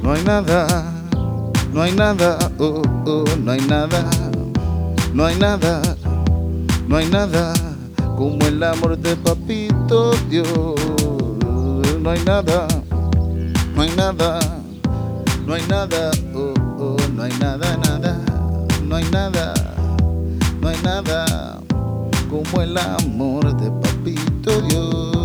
no 0.04 0.14
hay 0.14 0.24
nada, 0.24 0.92
no 1.72 1.82
hay 1.82 1.94
nada, 1.94 2.38
uh, 2.60 2.64
uh, 2.64 3.26
no 3.40 3.52
hay 3.52 3.62
nada, 3.62 4.10
no 5.14 5.26
hay 5.26 5.36
nada, 5.38 5.82
no 6.88 6.98
hay 6.98 7.08
nada 7.08 7.54
como 8.18 8.46
el 8.46 8.62
amor 8.64 8.98
de 8.98 9.16
papito 9.16 10.12
Dios. 10.30 10.48
No 12.02 12.12
hay 12.12 12.24
nada, 12.24 12.68
no 13.76 13.82
hay 13.82 13.96
nada, 13.96 14.40
no 15.46 15.54
hay 15.54 15.64
nada, 15.68 16.12
uh, 16.34 16.54
uh 16.82 16.98
no 17.14 17.24
hay 17.24 17.34
nada, 17.40 17.78
nada, 17.78 18.22
no 18.84 18.96
hay 18.96 19.04
nada 19.12 19.77
no 20.60 20.70
hay 20.70 20.78
nada 20.84 21.60
como 22.30 22.62
el 22.62 22.78
amor 22.78 23.56
de 23.58 23.72
papito 23.72 24.62
Dios. 24.62 25.17